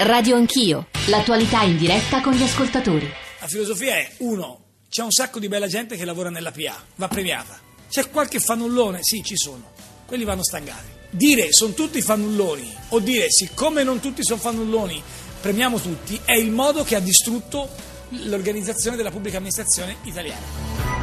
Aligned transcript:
Radio 0.00 0.36
Anch'io, 0.36 0.86
l'attualità 1.08 1.62
in 1.62 1.76
diretta 1.76 2.20
con 2.20 2.32
gli 2.32 2.42
ascoltatori. 2.44 3.12
La 3.40 3.48
filosofia 3.48 3.96
è, 3.96 4.08
uno, 4.18 4.60
c'è 4.88 5.02
un 5.02 5.10
sacco 5.10 5.40
di 5.40 5.48
bella 5.48 5.66
gente 5.66 5.96
che 5.96 6.04
lavora 6.04 6.30
nella 6.30 6.52
PA, 6.52 6.80
va 6.94 7.08
premiata. 7.08 7.58
C'è 7.90 8.08
qualche 8.08 8.38
fannullone? 8.38 9.02
Sì, 9.02 9.24
ci 9.24 9.36
sono. 9.36 9.72
Quelli 10.06 10.22
vanno 10.22 10.44
stangati. 10.44 10.86
Dire 11.10 11.48
sono 11.50 11.72
tutti 11.72 12.00
fannulloni 12.00 12.72
o 12.90 13.00
dire 13.00 13.28
siccome 13.28 13.82
non 13.82 13.98
tutti 13.98 14.22
sono 14.22 14.38
fannulloni, 14.38 15.02
premiamo 15.40 15.80
tutti, 15.80 16.20
è 16.24 16.34
il 16.34 16.52
modo 16.52 16.84
che 16.84 16.94
ha 16.94 17.00
distrutto 17.00 17.68
l'organizzazione 18.10 18.96
della 18.96 19.10
pubblica 19.10 19.38
amministrazione 19.38 19.96
italiana. 20.04 20.97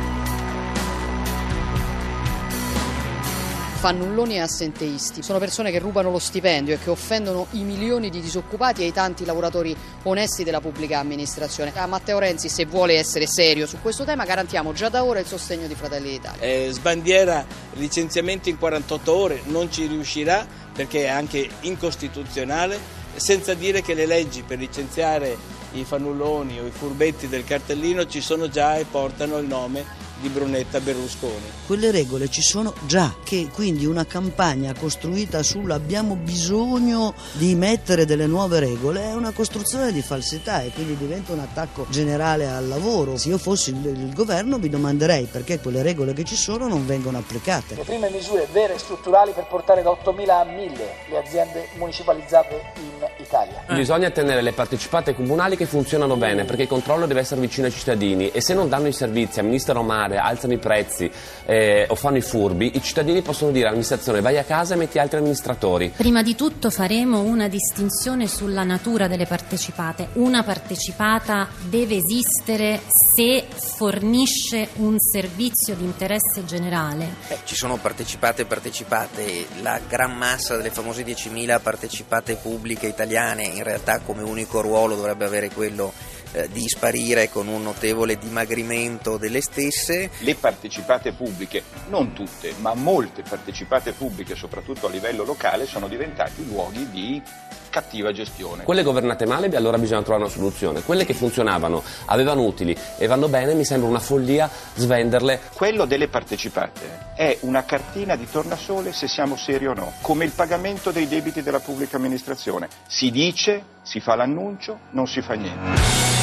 Fannulloni 3.75 4.35
e 4.35 4.39
assenteisti. 4.39 5.21
Sono 5.21 5.37
persone 5.37 5.69
che 5.69 5.79
rubano 5.79 6.09
lo 6.09 6.19
stipendio 6.19 6.73
e 6.73 6.79
che 6.79 6.89
offendono 6.89 7.47
i 7.51 7.63
milioni 7.63 8.09
di 8.09 8.21
disoccupati 8.21 8.81
e 8.81 8.87
i 8.87 8.91
tanti 8.91 9.25
lavoratori 9.25 9.75
onesti 10.03 10.43
della 10.43 10.61
pubblica 10.61 10.99
amministrazione. 10.99 11.71
A 11.75 11.85
Matteo 11.85 12.17
Renzi, 12.17 12.49
se 12.49 12.65
vuole 12.65 12.95
essere 12.95 13.27
serio 13.27 13.67
su 13.67 13.77
questo 13.81 14.03
tema, 14.03 14.25
garantiamo 14.25 14.73
già 14.73 14.89
da 14.89 15.03
ora 15.03 15.19
il 15.19 15.25
sostegno 15.25 15.67
di 15.67 15.75
Fratelli 15.75 16.09
d'Italia. 16.09 16.41
Eh, 16.41 16.69
sbandiera 16.71 17.45
licenziamenti 17.73 18.49
in 18.49 18.57
48 18.57 19.13
ore, 19.13 19.41
non 19.45 19.71
ci 19.71 19.85
riuscirà 19.85 20.47
perché 20.73 21.03
è 21.03 21.09
anche 21.09 21.47
incostituzionale, 21.61 22.79
senza 23.15 23.53
dire 23.53 23.81
che 23.81 23.93
le 23.93 24.05
leggi 24.05 24.41
per 24.41 24.57
licenziare 24.57 25.37
i 25.73 25.83
fannulloni 25.83 26.59
o 26.59 26.65
i 26.65 26.71
furbetti 26.71 27.27
del 27.27 27.43
cartellino 27.43 28.05
ci 28.07 28.21
sono 28.21 28.49
già 28.49 28.77
e 28.77 28.85
portano 28.85 29.37
il 29.37 29.47
nome 29.47 30.03
di 30.19 30.29
Brunetta 30.29 30.79
Berlusconi. 30.79 31.51
Quelle 31.65 31.91
regole 31.91 32.29
ci 32.29 32.41
sono 32.41 32.73
già, 32.85 33.13
che 33.23 33.49
quindi 33.51 33.85
una 33.85 34.05
campagna 34.05 34.73
costruita 34.77 35.43
sull'abbiamo 35.43 36.15
bisogno 36.15 37.13
di 37.33 37.55
mettere 37.55 38.05
delle 38.05 38.27
nuove 38.27 38.59
regole 38.59 39.03
è 39.03 39.13
una 39.13 39.31
costruzione 39.31 39.91
di 39.91 40.01
falsità 40.01 40.61
e 40.61 40.71
quindi 40.71 40.97
diventa 40.97 41.33
un 41.33 41.39
attacco 41.39 41.85
generale 41.89 42.47
al 42.47 42.67
lavoro. 42.67 43.17
Se 43.17 43.29
io 43.29 43.37
fossi 43.37 43.71
il, 43.71 44.13
governo 44.13 44.57
mi 44.57 44.69
domanderei 44.69 45.25
perché 45.25 45.59
quelle 45.59 45.81
regole 45.81 46.13
che 46.13 46.23
ci 46.23 46.35
sono 46.35 46.67
non 46.67 46.85
vengono 46.85 47.17
applicate. 47.17 47.75
Le 47.75 47.83
prime 47.83 48.09
misure 48.09 48.47
vere 48.51 48.75
e 48.75 48.77
strutturali 48.77 49.31
per 49.31 49.47
portare 49.47 49.81
da 49.81 49.89
8.000 49.91 50.29
a 50.29 50.43
1.000 50.43 50.71
le 51.09 51.17
aziende 51.17 51.67
municipalizzate 51.77 52.71
in 52.77 53.07
Italia. 53.17 53.63
Bisogna 53.67 54.09
tenere 54.09 54.41
le 54.41 54.53
partecipate 54.53 55.13
comunali 55.13 55.57
che 55.57 55.65
funzionano 55.65 56.15
bene 56.15 56.45
perché 56.45 56.63
il 56.63 56.67
controllo 56.67 57.05
deve 57.05 57.19
essere 57.19 57.41
vicino 57.41 57.67
ai 57.67 57.73
cittadini 57.73 58.29
e 58.29 58.41
se 58.41 58.53
non 58.53 58.69
danno 58.69 58.87
i 58.87 58.93
servizi 58.93 59.39
a 59.39 59.43
Ministero 59.43 59.83
Mare 60.05 60.17
alzano 60.17 60.53
i 60.53 60.57
prezzi 60.57 61.11
eh, 61.45 61.85
o 61.89 61.95
fanno 61.95 62.17
i 62.17 62.21
furbi, 62.21 62.75
i 62.75 62.81
cittadini 62.81 63.21
possono 63.21 63.51
dire 63.51 63.65
all'amministrazione 63.65 64.21
vai 64.21 64.37
a 64.37 64.43
casa 64.43 64.75
e 64.75 64.77
metti 64.77 64.99
altri 64.99 65.17
amministratori. 65.17 65.93
Prima 65.95 66.21
di 66.21 66.35
tutto 66.35 66.69
faremo 66.69 67.21
una 67.21 67.47
distinzione 67.47 68.27
sulla 68.27 68.63
natura 68.63 69.07
delle 69.07 69.25
partecipate. 69.25 70.09
Una 70.13 70.43
partecipata 70.43 71.47
deve 71.67 71.95
esistere 71.95 72.81
se 73.15 73.45
fornisce 73.49 74.69
un 74.75 74.99
servizio 74.99 75.75
di 75.75 75.83
interesse 75.83 76.45
generale. 76.45 77.15
Eh, 77.29 77.39
ci 77.43 77.55
sono 77.55 77.77
partecipate 77.77 78.43
e 78.43 78.45
partecipate, 78.45 79.47
la 79.61 79.79
gran 79.87 80.15
massa 80.15 80.55
delle 80.55 80.69
famose 80.69 81.03
10.000 81.03 81.59
partecipate 81.61 82.35
pubbliche 82.35 82.87
italiane 82.87 83.43
in 83.43 83.63
realtà 83.63 83.99
come 83.99 84.21
unico 84.21 84.61
ruolo 84.61 84.95
dovrebbe 84.95 85.25
avere 85.25 85.49
quello 85.49 85.91
eh, 86.35 86.49
di 86.51 86.67
sparire 86.67 87.29
con 87.29 87.47
un 87.47 87.63
notevole 87.63 88.17
dimagrimento 88.17 89.15
delle 89.15 89.39
stesse. 89.39 90.09
Le 90.19 90.35
partecipate 90.35 91.13
pubbliche, 91.13 91.63
non 91.87 92.11
tutte, 92.11 92.53
ma 92.57 92.73
molte 92.73 93.21
partecipate 93.21 93.93
pubbliche, 93.93 94.35
soprattutto 94.35 94.87
a 94.87 94.89
livello 94.89 95.23
locale, 95.23 95.65
sono 95.65 95.87
diventate 95.87 96.41
luoghi 96.43 96.89
di 96.89 97.21
cattiva 97.69 98.11
gestione. 98.11 98.63
Quelle 98.63 98.83
governate 98.83 99.25
male, 99.25 99.47
allora 99.55 99.77
bisogna 99.77 100.01
trovare 100.01 100.23
una 100.23 100.33
soluzione. 100.33 100.81
Quelle 100.81 101.05
che 101.05 101.13
funzionavano, 101.13 101.83
avevano 102.05 102.43
utili 102.43 102.77
e 102.97 103.07
vanno 103.07 103.27
bene, 103.27 103.53
mi 103.53 103.65
sembra 103.65 103.89
una 103.89 103.99
follia 103.99 104.49
svenderle. 104.75 105.41
Quello 105.53 105.85
delle 105.85 106.07
partecipate 106.07 107.13
è 107.15 107.37
una 107.41 107.65
cartina 107.65 108.15
di 108.15 108.29
tornasole 108.29 108.93
se 108.93 109.07
siamo 109.07 109.35
seri 109.35 109.67
o 109.67 109.73
no, 109.73 109.93
come 110.01 110.25
il 110.25 110.31
pagamento 110.31 110.91
dei 110.91 111.07
debiti 111.07 111.41
della 111.41 111.59
pubblica 111.59 111.97
amministrazione. 111.97 112.69
Si 112.87 113.11
dice, 113.11 113.63
si 113.83 113.99
fa 113.99 114.15
l'annuncio, 114.15 114.79
non 114.91 115.07
si 115.07 115.21
fa 115.21 115.33
niente. 115.33 116.14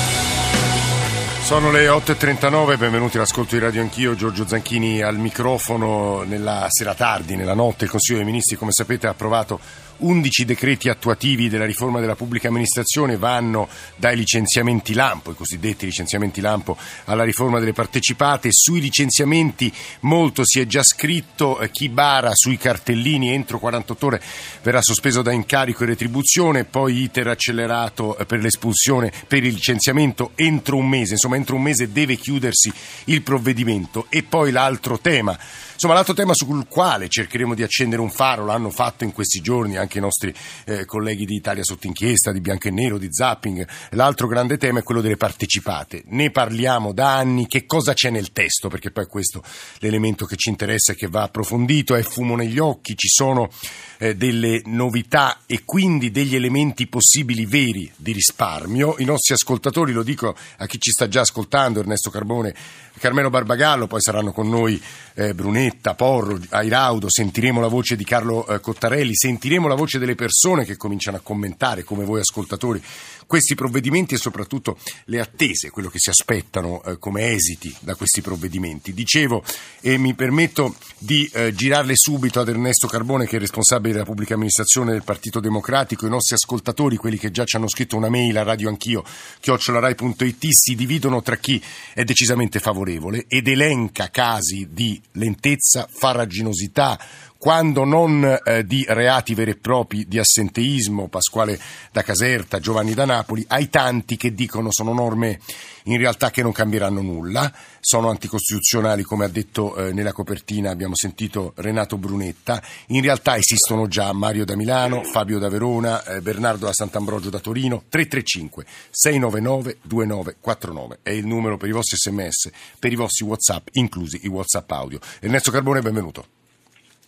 Sono 1.53 1.71
le 1.71 1.87
8.39, 1.87 2.79
benvenuti 2.79 3.19
all'ascolto 3.19 3.55
di 3.55 3.61
Radio 3.61 3.83
Anch'io, 3.83 4.15
Giorgio 4.15 4.47
Zanchini 4.47 5.03
al 5.03 5.19
microfono. 5.19 6.23
Nella 6.23 6.65
sera 6.71 6.95
tardi, 6.95 7.37
nella 7.37 7.53
notte, 7.53 7.85
il 7.85 7.91
Consiglio 7.91 8.17
dei 8.17 8.25
Ministri, 8.25 8.57
come 8.57 8.73
sapete, 8.73 9.07
ha 9.07 9.11
approvato 9.11 9.61
11 9.99 10.45
decreti 10.45 10.89
attuativi 10.89 11.49
della 11.49 11.65
riforma 11.65 12.01
della 12.01 12.15
pubblica 12.15 12.49
amministrazione 12.49 13.17
vanno 13.17 13.69
dai 13.97 14.17
licenziamenti 14.17 14.95
lampo, 14.95 15.31
i 15.31 15.37
cosiddetti 15.37 15.87
licenziamenti 15.87 16.41
lampo, 16.41 16.77
alla 17.05 17.25
riforma 17.25 17.59
delle 17.59 17.73
partecipate. 17.73 18.49
Sui 18.51 18.81
licenziamenti 18.81 19.73
molto 20.01 20.45
si 20.45 20.61
è 20.61 20.67
già 20.67 20.83
scritto, 20.83 21.61
eh, 21.61 21.71
chi 21.71 21.89
bara 21.89 22.35
sui 22.35 22.57
cartellini 22.57 23.31
entro 23.31 23.59
48 23.59 24.07
ore 24.07 24.23
verrà 24.63 24.81
sospeso 24.83 25.23
da 25.23 25.33
incarico 25.33 25.85
e 25.85 25.87
retribuzione, 25.87 26.65
poi 26.65 27.03
iter 27.03 27.29
accelerato 27.29 28.17
eh, 28.19 28.27
per 28.27 28.41
l'espulsione, 28.41 29.13
per 29.27 29.45
il 29.45 29.55
licenziamento 29.55 30.33
entro 30.35 30.77
un 30.77 30.89
mese, 30.89 31.15
insomma 31.15 31.37
entro 31.37 31.57
un 31.57 31.63
mese 31.63 31.93
deve 31.93 32.17
chiudersi 32.17 32.73
il 33.05 33.23
provvedimento 33.23 34.07
e 34.09 34.23
poi 34.23 34.51
l'altro 34.51 34.99
tema 34.99 35.39
Insomma, 35.83 35.99
l'altro 35.99 36.15
tema 36.15 36.33
sul 36.33 36.69
quale 36.69 37.09
cercheremo 37.09 37.57
di 37.57 37.65
accendere 37.65 38.01
un 38.01 38.11
faro, 38.13 38.45
l'hanno 38.45 38.71
fatto 38.71 39.03
in 39.03 39.11
questi 39.11 39.41
giorni 39.41 39.77
anche 39.77 39.99
i 39.99 40.01
nostri 40.01 40.33
eh, 40.65 40.85
colleghi 40.85 41.25
di 41.25 41.35
Italia 41.35 41.65
sotto 41.65 41.89
inchiesta, 41.89 42.31
di 42.31 42.41
Bianco 42.41 42.69
e 42.69 42.71
Nero, 42.71 42.99
di 42.99 43.09
Zapping, 43.11 43.67
l'altro 43.91 44.29
grande 44.29 44.59
tema 44.59 44.79
è 44.79 44.85
quello 44.85 45.01
delle 45.01 45.17
partecipate. 45.17 46.05
Ne 46.07 46.31
parliamo 46.31 46.93
da 46.93 47.17
anni, 47.17 47.49
che 47.49 47.67
cosa 47.67 47.95
c'è 47.95 48.11
nel 48.11 48.31
testo? 48.31 48.69
Perché 48.69 48.93
poi 48.93 49.07
questo 49.07 49.43
l'elemento 49.81 50.25
che 50.25 50.37
ci 50.37 50.51
interessa 50.51 50.93
e 50.93 50.95
che 50.95 51.09
va 51.09 51.23
approfondito, 51.23 51.97
è 51.97 52.03
fumo 52.03 52.37
negli 52.37 52.61
occhi, 52.61 52.97
ci 52.97 53.09
sono 53.09 53.51
eh, 53.99 54.15
delle 54.15 54.63
novità 54.67 55.41
e 55.47 55.63
quindi 55.65 56.13
degli 56.13 56.37
elementi 56.37 56.87
possibili 56.87 57.45
veri 57.45 57.91
di 57.97 58.13
risparmio. 58.13 58.95
I 58.99 59.05
nostri 59.05 59.35
ascoltatori, 59.35 59.91
lo 59.93 60.05
dico 60.05 60.33
a 60.59 60.67
chi 60.67 60.79
ci 60.79 60.93
sta 60.93 61.09
già 61.09 61.23
ascoltando, 61.23 61.81
Ernesto 61.81 62.09
Carbone, 62.09 62.55
Carmelo 62.99 63.31
Barbagallo, 63.31 63.87
poi 63.87 64.01
saranno 64.01 64.33
con 64.33 64.49
noi 64.49 64.81
eh, 65.15 65.35
Brunetta, 65.35 65.95
Porro, 65.95 66.39
Airaudo, 66.51 67.11
sentiremo 67.11 67.61
la 67.61 67.69
voce 67.69 67.97
di 67.97 68.05
Carlo 68.05 68.47
eh, 68.47 68.61
Cottarelli, 68.61 69.15
sentiremo 69.15 69.67
la 69.67 69.75
voce 69.75 69.99
delle 69.99 70.15
persone 70.15 70.65
che 70.65 70.77
cominciano 70.77 71.17
a 71.17 71.21
commentare, 71.21 71.85
come 71.85 72.05
voi 72.05 72.21
ascoltatori, 72.21 72.83
questi 73.27 73.55
provvedimenti 73.55 74.15
e 74.15 74.19
soprattutto 74.19 74.77
le 75.07 75.21
attese, 75.21 75.71
quello 75.71 75.89
che 75.89 75.99
si 75.99 76.11
aspettano 76.11 76.83
eh, 76.85 76.99
come 76.99 77.33
esiti 77.33 77.75
da 77.81 77.95
questi 77.95 78.21
provvedimenti. 78.21 78.93
Dicevo, 78.93 79.43
e 79.81 79.97
mi 79.97 80.15
permetto 80.15 80.75
di 80.99 81.29
eh, 81.33 81.55
girarle 81.55 81.97
subito 81.97 82.41
ad 82.41 82.49
Ernesto 82.49 82.87
Carbone, 82.87 83.27
che 83.27 83.37
è 83.37 83.41
responsabile 83.41 83.95
della 83.95 84.05
pubblica 84.05 84.35
amministrazione 84.35 84.93
del 84.93 85.03
Partito 85.03 85.41
Democratico, 85.41 86.07
i 86.07 86.11
nostri 86.11 86.35
ascoltatori, 86.35 86.97
quelli 86.97 87.19
che 87.19 87.31
già 87.31 87.45
ci 87.45 87.57
hanno 87.57 87.69
scritto 87.69 87.97
una 87.97 88.11
mail 88.11 88.37
a 88.37 88.43
radio 88.43 88.69
anch'io, 88.69 89.03
chiocciolarai.it, 89.41 90.47
si 90.51 90.75
dividono 90.75 91.23
tra 91.23 91.37
chi 91.37 91.63
è 91.95 92.05
decisamente 92.05 92.59
favorevole 92.59 92.82
ed 93.29 93.49
elenca 93.49 94.09
casi 94.11 94.69
di 94.71 95.01
lentezza, 95.13 95.89
farraginosità, 95.91 96.99
quando 97.43 97.83
non 97.83 98.39
eh, 98.45 98.65
di 98.65 98.85
reati 98.87 99.35
veri 99.35 99.51
e 99.51 99.57
propri 99.57 100.07
di 100.07 100.21
assenteismo, 100.21 101.09
Pasquale 101.09 101.59
da 101.91 102.05
Caserta, 102.05 102.61
Giovanni 102.61 102.95
da 102.95 103.05
Napoli, 103.05 103.45
ai 103.49 103.69
tanti 103.69 104.17
che 104.17 104.33
dicono 104.33 104.69
sono 104.71 104.93
norme 104.93 105.41
in 105.87 105.97
realtà 105.97 106.31
che 106.31 106.41
non 106.45 106.53
cambieranno 106.53 107.01
nulla, 107.01 107.53
sono 107.81 108.11
anticostituzionali 108.11 109.03
come 109.03 109.25
ha 109.25 109.29
detto 109.29 109.75
eh, 109.75 109.93
nella 109.93 110.13
copertina, 110.13 110.71
abbiamo 110.71 110.95
sentito 110.95 111.53
Renato 111.57 111.99
Brunetta, 111.99 112.63
in 112.87 113.03
realtà 113.03 113.37
esistono 113.37 113.89
già 113.89 114.13
Mario 114.13 114.45
da 114.45 114.55
Milano, 114.55 115.03
Fabio 115.03 115.41
da 115.41 115.49
Verona, 115.49 116.05
eh, 116.05 116.21
Bernardo 116.21 116.67
da 116.67 116.73
Sant'Ambrogio 116.73 117.29
da 117.29 117.41
Torino, 117.41 117.83
335 117.89 118.65
699 118.89 119.79
2949 119.83 120.99
è 121.03 121.11
il 121.11 121.27
numero 121.27 121.57
per 121.57 121.69
i 121.69 121.73
vostri 121.73 121.97
sms, 121.97 122.51
per 122.79 122.93
i 122.93 122.95
vostri 122.95 123.27
whatsapp, 123.27 123.67
inclusi 123.73 124.21
i 124.23 124.29
whatsapp 124.29 124.71
audio. 124.71 125.01
Ernesto 125.19 125.51
Carbone, 125.51 125.81
benvenuto. 125.81 126.42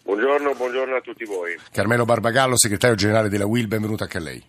Buongiorno, 0.05 0.55
buongiorno 0.55 0.97
a 0.97 1.01
tutti 1.01 1.25
voi. 1.25 1.59
Carmelo 1.73 2.05
Barbagallo, 2.05 2.59
segretario 2.59 2.95
generale 2.95 3.31
della 3.31 3.47
WIL, 3.47 3.69
benvenuto 3.69 4.03
anche 4.03 4.19
a 4.19 4.21
lei. 4.21 4.45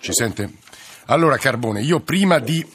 Ci 0.00 0.12
sente? 0.12 0.50
Allora 1.06 1.36
Carbone, 1.36 1.80
io 1.80 2.00
prima 2.00 2.40
di 2.40 2.66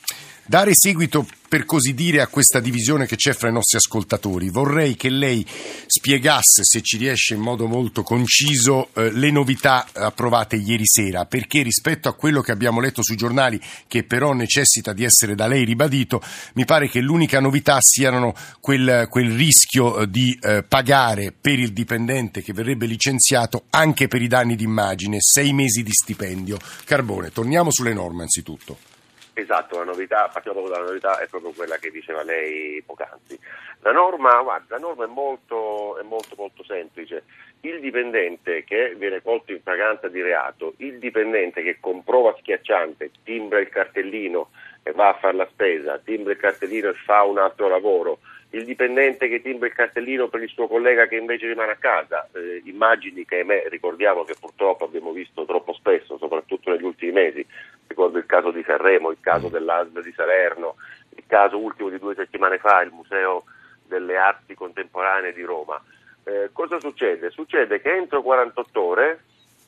dare 0.50 0.72
seguito 0.74 1.28
per 1.48 1.63
così 1.63 1.94
dire 1.94 2.22
a 2.22 2.28
questa 2.28 2.60
divisione 2.60 3.06
che 3.06 3.16
c'è 3.16 3.34
fra 3.34 3.50
i 3.50 3.51
nostri 3.51 3.78
ascoltatori. 3.78 4.50
Vorrei 4.50 4.96
che 4.96 5.10
lei 5.10 5.46
spiegasse, 5.86 6.63
se 6.63 6.81
ci 6.81 6.98
riesce 6.98 7.36
in 7.36 7.40
modo 7.40 7.68
molto 7.68 8.01
conciso, 8.01 8.90
eh, 8.94 9.12
le 9.12 9.30
novità 9.30 9.88
approvate 9.94 10.56
ieri 10.56 10.88
sera, 10.88 11.25
perché 11.25 11.62
rispetto 11.62 12.10
a 12.10 12.13
quello 12.13 12.42
che 12.42 12.51
abbiamo 12.51 12.80
letto 12.80 13.04
sui 13.04 13.16
giornali, 13.16 13.62
che 13.88 14.04
però 14.04 14.34
necessita 14.34 14.92
di 14.92 15.04
essere 15.04 15.36
da 15.36 15.46
lei 15.46 15.66
ribadito, 15.66 16.19
mi 16.54 16.66
pare 16.66 16.90
che 16.90 17.00
l'unica 17.00 17.40
novità 17.40 17.78
siano 17.80 18.34
quel, 18.60 19.06
quel 19.07 19.31
rischio 19.31 20.00
eh, 20.00 20.10
di 20.10 20.36
eh, 20.42 20.63
pagare 20.63 21.31
per 21.31 21.60
il 21.60 21.74
dipendente 21.74 22.42
che 22.42 22.54
verrebbe 22.54 22.88
licenziato 22.88 23.66
anche 23.69 24.07
per 24.07 24.24
i 24.24 24.28
danni 24.28 24.56
d'immagine, 24.56 25.18
sei 25.19 25.54
mesi 25.54 25.84
di 25.84 25.92
stipendio. 25.92 26.57
Carbone, 26.86 27.31
torniamo 27.31 27.72
sulle 27.72 27.94
norme 27.94 28.24
anzitutto. 28.24 28.88
Esatto, 29.39 29.77
la 29.77 29.86
novità, 29.86 30.30
partiamo 30.31 30.59
proprio 30.59 30.75
dalla 30.75 30.89
novità, 30.89 31.18
è 31.18 31.27
proprio 31.27 31.53
quella 31.53 31.77
che 31.77 31.91
diceva 31.91 32.24
lei 32.24 32.83
poc'anzi. 32.86 33.39
La 33.80 33.94
norma, 33.94 34.41
guarda, 34.41 34.75
la 34.75 34.81
norma 34.81 35.06
è 35.06 35.07
molto, 35.07 35.97
è 35.97 36.03
molto, 36.03 36.36
molto 36.38 36.62
semplice. 36.65 37.24
Il 37.62 37.80
dipendente 37.80 38.65
che 38.65 38.95
viene 38.97 39.21
colto 39.21 39.53
in 39.53 39.62
fragranza 39.62 40.09
di 40.09 40.21
reato, 40.21 40.74
il 40.77 41.00
dipendente 41.00 41.63
che 41.63 41.77
con 41.80 42.03
prova 42.03 42.36
schiacciante 42.38 43.12
timbra 43.24 43.59
il 43.59 43.69
cartellino 43.69 44.50
e 44.83 44.91
va 44.91 45.09
a 45.09 45.18
fare 45.18 45.38
la 45.38 45.47
spesa, 45.50 45.97
timbra 46.00 46.33
il 46.33 46.39
cartellino 46.39 46.89
e 46.89 46.94
fa 47.06 47.24
un 47.24 47.38
altro 47.38 47.69
lavoro, 47.69 48.19
il 48.51 48.66
dipendente 48.66 49.28
che 49.28 49.42
timbra 49.42 49.68
il 49.68 49.74
cartellino 49.74 50.28
per 50.28 50.42
il 50.42 50.50
suo 50.50 50.68
collega 50.68 51.06
che 51.07 51.16
invece 51.16 51.48
rimane 51.48 51.74
a 51.74 51.78
casa, 51.78 52.28
eh, 52.34 52.62
immagini 52.66 53.24
che 53.25 53.44
me, 53.44 53.68
ricordiamo 53.69 54.24
che 54.24 54.36
purtroppo 54.40 54.86
abbiamo 54.86 55.12
visto 55.12 55.46
troppo 55.46 55.74
spesso, 55.74 56.18
soprattutto 56.18 56.72
negli 56.72 56.84
ultimi 56.84 57.12
mesi, 57.12 57.46
ricordo 57.88 58.18
il 58.18 58.25
caso 58.25 58.50
di 58.50 58.63
Sanremo, 58.66 59.12
il 59.12 59.19
caso 59.22 59.50
dell'ASL 59.50 60.01
di 60.01 60.13
Salerno, 60.13 60.75
il 61.16 61.24
caso 61.28 61.60
ultimo 61.60 61.90
di 61.90 62.00
due 62.00 62.16
settimane 62.16 62.57
fa, 62.57 62.81
il 62.81 62.92
Museo 62.92 63.44
delle 63.86 64.18
Arti 64.18 64.56
Contemporanee 64.56 65.34
di 65.34 65.44
Roma. 65.44 65.80
Eh, 66.24 66.50
cosa 66.52 66.80
succede? 66.80 67.30
Succede 67.30 67.80
che 67.81 67.92
entro 67.92 68.24
48 68.24 68.81
ore, 68.81 69.24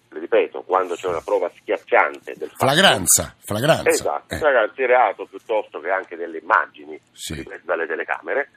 ripeto, 0.09 0.63
quando 0.63 0.95
c'è 0.95 1.07
una 1.07 1.21
prova 1.21 1.51
schiacciante 1.55 2.33
del 2.35 2.49
fatto... 2.49 2.65
Flagranza, 2.65 3.35
flagranza. 3.39 3.89
Esatto, 3.89 4.33
eh. 4.33 4.37
flagranza 4.37 4.73
di 4.75 4.85
reato 4.85 5.25
piuttosto 5.25 5.79
che 5.79 5.89
anche 5.91 6.15
delle 6.15 6.39
immagini 6.39 6.99
sì. 7.11 7.47
dalle 7.63 7.85
telecamere, 7.85 8.49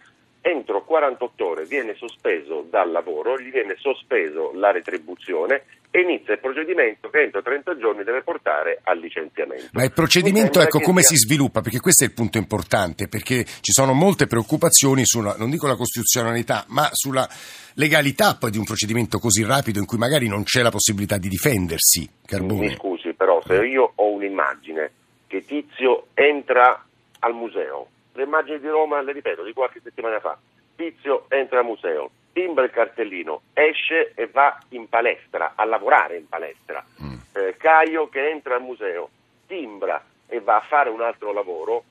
entro 0.46 0.84
48 0.84 1.46
ore 1.46 1.64
viene 1.64 1.94
sospeso 1.94 2.66
dal 2.68 2.90
lavoro, 2.90 3.38
gli 3.40 3.50
viene 3.50 3.76
sospeso 3.78 4.52
la 4.52 4.70
retribuzione 4.72 5.64
e 5.90 6.00
inizia 6.00 6.34
il 6.34 6.40
procedimento 6.40 7.08
che 7.08 7.22
entro 7.22 7.40
30 7.40 7.78
giorni 7.78 8.04
deve 8.04 8.20
portare 8.20 8.80
al 8.82 8.98
licenziamento. 8.98 9.68
Ma 9.72 9.84
il 9.84 9.92
procedimento, 9.92 10.60
ecco, 10.60 10.80
come 10.80 11.00
sia... 11.00 11.16
si 11.16 11.22
sviluppa? 11.22 11.62
Perché 11.62 11.80
questo 11.80 12.04
è 12.04 12.08
il 12.08 12.12
punto 12.12 12.36
importante, 12.36 13.08
perché 13.08 13.44
ci 13.44 13.72
sono 13.72 13.94
molte 13.94 14.26
preoccupazioni 14.26 15.06
sulla, 15.06 15.34
non 15.38 15.48
dico 15.48 15.66
la 15.66 15.76
costituzionalità, 15.76 16.66
ma 16.68 16.90
sulla 16.92 17.26
legalità 17.74 18.36
poi 18.36 18.50
di 18.50 18.58
un 18.58 18.64
procedimento 18.64 19.18
così 19.18 19.44
rapido 19.44 19.78
in 19.78 19.86
cui 19.86 19.96
magari 19.96 20.28
non 20.28 20.42
c'è 20.42 20.60
la 20.60 20.70
possibilità 20.70 21.16
di 21.16 21.28
difendersi, 21.28 22.06
Carbone. 22.26 22.66
Mi 22.66 22.74
scusi, 22.74 23.14
però 23.14 23.40
se 23.46 23.64
io 23.64 23.92
ho 23.94 24.10
un'immagine 24.10 24.90
che 25.26 25.42
Tizio 25.46 26.08
entra 26.12 26.84
al 27.20 27.32
museo, 27.32 27.88
le 28.14 28.22
immagini 28.22 28.60
di 28.60 28.68
Roma, 28.68 29.00
le 29.00 29.12
ripeto, 29.12 29.42
di 29.42 29.52
qualche 29.52 29.80
settimana 29.82 30.20
fa. 30.20 30.38
Tizio 30.76 31.26
entra 31.28 31.60
al 31.60 31.64
museo, 31.64 32.10
timbra 32.32 32.64
il 32.64 32.70
cartellino, 32.70 33.42
esce 33.52 34.12
e 34.14 34.26
va 34.26 34.58
in 34.70 34.88
palestra, 34.88 35.52
a 35.54 35.64
lavorare 35.64 36.16
in 36.16 36.28
palestra. 36.28 36.84
Mm. 37.02 37.14
Eh, 37.32 37.56
Caio 37.56 38.08
che 38.08 38.28
entra 38.30 38.56
al 38.56 38.62
museo, 38.62 39.10
timbra 39.46 40.02
e 40.26 40.40
va 40.40 40.56
a 40.56 40.60
fare 40.60 40.90
un 40.90 41.00
altro 41.00 41.32
lavoro, 41.32 41.84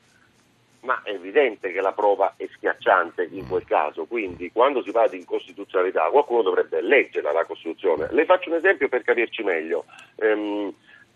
ma 0.82 1.02
è 1.04 1.12
evidente 1.12 1.72
che 1.72 1.80
la 1.80 1.94
prova 1.94 2.34
è 2.36 2.46
schiacciante 2.52 3.30
in 3.32 3.48
quel 3.48 3.64
caso, 3.66 4.06
quindi 4.06 4.52
quando 4.52 4.84
si 4.84 4.92
va 4.92 5.08
di 5.08 5.18
incostituzionalità 5.18 6.10
qualcuno 6.10 6.42
dovrebbe 6.42 6.82
leggerla 6.82 7.32
la 7.32 7.46
Costituzione. 7.46 8.08
Le 8.12 8.26
faccio 8.26 8.50
un 8.50 8.56
esempio 8.56 8.90
per 8.90 9.04
capirci 9.04 9.44
meglio. 9.44 9.86
Ehm, 10.18 10.74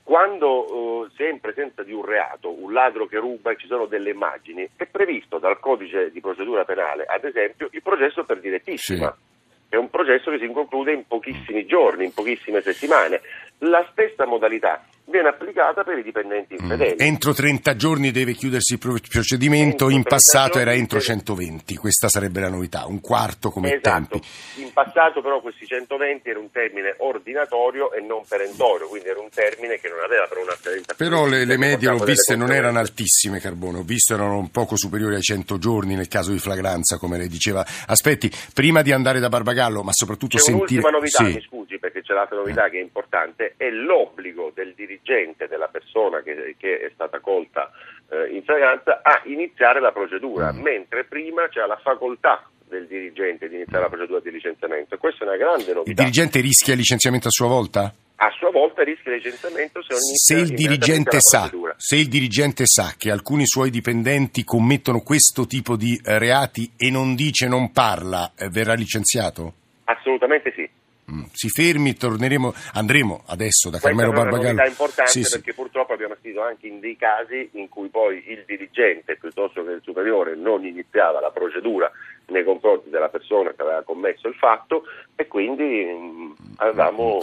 quando 0.08 1.04
uh, 1.04 1.10
si 1.18 1.24
è 1.24 1.30
in 1.30 1.42
presenza 1.42 1.84
di 1.84 1.92
un 1.92 2.06
reato, 2.06 2.50
un 2.50 2.72
ladro 2.72 3.08
che 3.08 3.18
ruba 3.18 3.52
e 3.52 3.58
ci 3.58 3.68
sono 3.68 3.88
delle 3.88 4.12
immagini, 4.12 4.66
è 4.78 4.86
previsto 4.86 5.38
dal 5.38 5.60
codice 5.60 6.12
di 6.12 6.22
procedura 6.22 6.64
penale, 6.64 7.04
ad 7.04 7.26
esempio, 7.26 7.68
il 7.72 7.82
processo 7.82 8.24
per 8.24 8.40
direttissima. 8.40 9.14
Sì. 9.14 9.66
È 9.68 9.76
un 9.76 9.90
processo 9.90 10.32
che 10.32 10.40
si 10.40 10.50
conclude 10.50 10.94
in 10.94 11.06
pochissimi 11.06 11.66
giorni, 11.66 12.06
in 12.06 12.14
pochissime 12.14 12.62
settimane. 12.62 13.20
La 13.58 13.86
stessa 13.92 14.26
modalità 14.26 14.82
viene 15.10 15.30
applicata 15.30 15.84
per 15.84 15.98
i 15.98 16.04
dipendenti 16.04 16.56
infedeli. 16.58 16.96
Mm. 16.96 17.06
Entro 17.06 17.34
30 17.34 17.76
giorni 17.76 18.12
deve 18.12 18.34
chiudersi 18.34 18.74
il 18.74 18.80
procedimento, 18.80 19.90
in 19.90 20.04
passato 20.04 20.60
era 20.60 20.74
entro 20.74 21.00
120, 21.00 21.76
questa 21.76 22.10
sarebbe 22.10 22.42
la 22.42 22.50
novità, 22.50 22.86
un 22.86 23.00
quarto 23.00 23.50
come 23.50 23.74
esatto. 23.76 24.20
tempi. 24.20 24.28
In 24.62 24.72
passato 24.74 25.22
però 25.22 25.40
questi 25.42 25.66
120 25.66 26.30
era 26.30 26.40
un 26.40 26.52
termine 26.52 26.96
ordinatorio 26.98 27.94
e 27.94 28.02
non 28.02 28.24
perentorio, 28.28 28.88
quindi 28.88 29.08
era 29.10 29.20
un 29.20 29.30
termine 29.30 29.80
che 29.80 29.90
non 29.90 30.00
aveva 30.04 30.26
però 30.28 30.42
una 30.42 30.56
scadenza. 30.56 30.94
Però 30.96 31.26
le, 31.26 31.46
le 31.46 31.58
medie 31.58 31.90
l'ho 31.90 32.04
viste 32.04 32.36
non 32.36 32.52
erano 32.52 32.80
altissime 32.80 33.40
Carbone, 33.40 33.80
ho 33.80 33.84
visto 33.84 34.14
erano 34.14 34.38
un 34.38 34.52
poco 34.52 34.76
superiori 34.76 35.16
ai 35.16 35.22
100 35.22 35.58
giorni 35.58 35.96
nel 35.96 36.08
caso 36.08 36.32
di 36.32 36.40
flagranza, 36.40 36.98
come 36.98 37.18
lei 37.18 37.28
diceva. 37.28 37.66
Aspetti, 37.88 38.30
prima 38.54 38.82
di 38.82 38.92
andare 38.92 39.20
da 39.20 39.30
Barbagallo, 39.30 39.84
ma 39.84 39.92
soprattutto 39.94 40.38
C'è 40.38 40.44
sentire... 40.44 40.80
un'ultima 40.80 40.90
novità, 40.90 41.24
sì. 41.24 41.34
mi 41.34 41.42
scusi, 41.42 41.80
perché 41.80 42.02
c'è 42.02 42.14
l'altra 42.14 42.36
novità 42.36 42.66
eh. 42.66 42.72
che 42.72 42.78
è 42.80 42.82
importante, 42.82 43.54
è 43.56 43.70
l'obbligo 43.70 44.52
del 44.54 44.74
dirigente 44.76 44.97
dirigente 45.02 45.48
della 45.48 45.68
persona 45.68 46.22
che, 46.22 46.56
che 46.58 46.80
è 46.80 46.92
stata 46.94 47.20
colta 47.20 47.72
eh, 48.10 48.36
in 48.36 48.44
fragranza 48.44 49.02
a 49.04 49.22
iniziare 49.26 49.80
la 49.80 49.92
procedura, 49.92 50.52
mm. 50.52 50.62
mentre 50.62 51.06
prima 51.06 51.48
c'è 51.48 51.66
la 51.66 51.78
facoltà 51.78 52.50
del 52.68 52.86
dirigente 52.88 53.48
di 53.48 53.56
iniziare 53.56 53.84
la 53.84 53.90
procedura 53.90 54.20
di 54.20 54.32
licenziamento. 54.32 54.96
E 54.96 54.98
questa 54.98 55.24
è 55.24 55.28
una 55.28 55.38
grande 55.38 55.74
novità. 55.74 55.90
Il 55.90 55.96
dirigente 55.96 56.42
rischia 56.42 56.74
il 56.74 56.80
licenziamento 56.80 57.28
a 57.28 57.32
sua 57.32 57.48
volta? 57.48 57.94
A 58.20 58.32
sua 58.32 58.50
volta 58.50 58.84
rischia 58.84 59.12
il 59.12 59.18
licenziamento 59.18 59.82
se, 59.84 59.94
se 59.96 60.34
il 60.34 60.54
dirigente 60.54 61.20
sa, 61.20 61.50
se 61.78 61.96
il 61.98 62.08
dirigente 62.08 62.66
sa 62.66 62.96
che 62.98 63.12
alcuni 63.12 63.46
suoi 63.46 63.70
dipendenti 63.70 64.44
commettono 64.44 65.02
questo 65.02 65.46
tipo 65.46 65.76
di 65.76 66.02
eh, 66.04 66.18
reati 66.18 66.72
e 66.76 66.90
non 66.90 67.14
dice, 67.14 67.48
non 67.48 67.72
parla, 67.72 68.34
eh, 68.36 68.50
verrà 68.50 68.74
licenziato? 68.74 69.54
Assolutamente 69.84 70.52
sì. 70.56 70.68
Mm. 71.10 71.24
Si 71.32 71.48
fermi, 71.48 71.96
torneremo, 71.96 72.54
andremo 72.74 73.24
adesso 73.28 73.70
da 73.70 73.80
Carmelo 73.80 74.12
Barbagallo. 74.12 74.50
È 74.50 74.52
una 74.52 74.68
importante 74.68 75.12
sì, 75.12 75.22
perché 75.22 75.52
sì. 75.52 75.56
purtroppo 75.56 75.94
abbiamo 75.94 76.14
assistito 76.14 76.42
anche 76.42 76.68
in 76.68 76.82
dei 76.82 76.98
casi 76.98 77.50
in 77.54 77.70
cui 77.70 77.88
poi 77.88 78.22
il 78.28 78.44
dirigente 78.46 79.16
piuttosto 79.16 79.64
che 79.64 79.72
il 79.72 79.82
superiore 79.84 80.36
non 80.36 80.66
iniziava 80.66 81.22
la 81.22 81.32
procedura 81.32 81.90
nei 82.28 82.44
confronti 82.44 82.90
della 82.90 83.08
persona 83.08 83.54
che 83.54 83.62
aveva 83.62 83.84
commesso 83.84 84.28
il 84.28 84.36
fatto 84.36 84.84
e 85.16 85.28
quindi 85.28 85.86
mh, 85.86 86.34
avevamo 86.58 87.20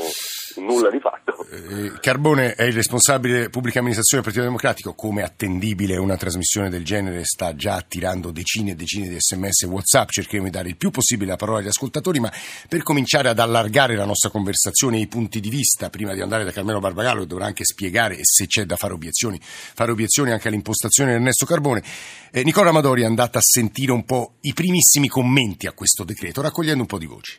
nulla 0.56 0.90
di 0.90 1.00
fatto. 1.00 1.46
Eh, 1.50 1.92
Carbone 2.00 2.54
è 2.54 2.64
il 2.64 2.72
responsabile 2.72 3.48
pubblica 3.50 3.78
amministrazione 3.78 4.22
del 4.22 4.32
Partito 4.32 4.44
Democratico, 4.44 4.94
come 4.94 5.22
attendibile 5.22 5.96
una 5.96 6.16
trasmissione 6.16 6.70
del 6.70 6.84
genere 6.84 7.24
sta 7.24 7.54
già 7.54 7.76
attirando 7.76 8.30
decine 8.30 8.72
e 8.72 8.74
decine 8.74 9.08
di 9.08 9.16
sms 9.18 9.62
e 9.62 9.66
whatsapp, 9.66 10.08
cercheremo 10.08 10.44
di 10.46 10.50
dare 10.50 10.68
il 10.68 10.76
più 10.76 10.90
possibile 10.90 11.30
la 11.30 11.36
parola 11.36 11.58
agli 11.58 11.68
ascoltatori, 11.68 12.20
ma 12.20 12.32
per 12.68 12.82
cominciare 12.82 13.28
ad 13.28 13.38
allargare 13.38 13.96
la 13.96 14.04
nostra 14.04 14.30
conversazione 14.30 14.96
e 14.96 15.00
i 15.00 15.06
punti 15.06 15.40
di 15.40 15.50
vista, 15.50 15.90
prima 15.90 16.14
di 16.14 16.20
andare 16.20 16.44
da 16.44 16.50
Carmelo 16.50 16.80
Barbagallo, 16.80 17.20
che 17.20 17.26
dovrà 17.26 17.46
anche 17.46 17.64
spiegare 17.64 18.18
se 18.22 18.46
c'è 18.46 18.64
da 18.64 18.76
fare 18.76 18.94
obiezioni, 18.94 19.40
fare 19.40 19.92
obiezioni 19.92 20.32
anche 20.32 20.48
all'impostazione 20.48 21.10
di 21.10 21.16
Ernesto 21.16 21.46
Carbone, 21.46 21.82
eh, 22.30 22.42
Nicola 22.42 22.70
Amadori 22.70 23.02
è 23.02 23.06
andata 23.06 23.38
a 23.38 23.42
sentire 23.42 23.92
un 23.92 24.04
po' 24.04 24.34
i 24.40 24.52
primissimi 24.52 25.08
commenti 25.08 25.66
a 25.66 25.72
questo 25.72 26.04
decreto, 26.04 26.42
raccogliendo 26.42 26.82
un 26.82 26.88
po' 26.88 26.98
di 26.98 27.06
voci. 27.06 27.38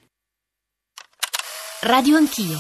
Radio 1.82 2.18
Anch'io. 2.18 2.60